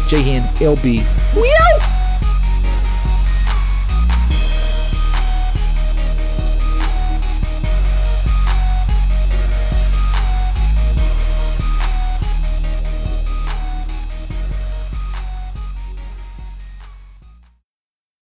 [0.07, 1.05] JHen, LJ.
[1.35, 1.92] We out.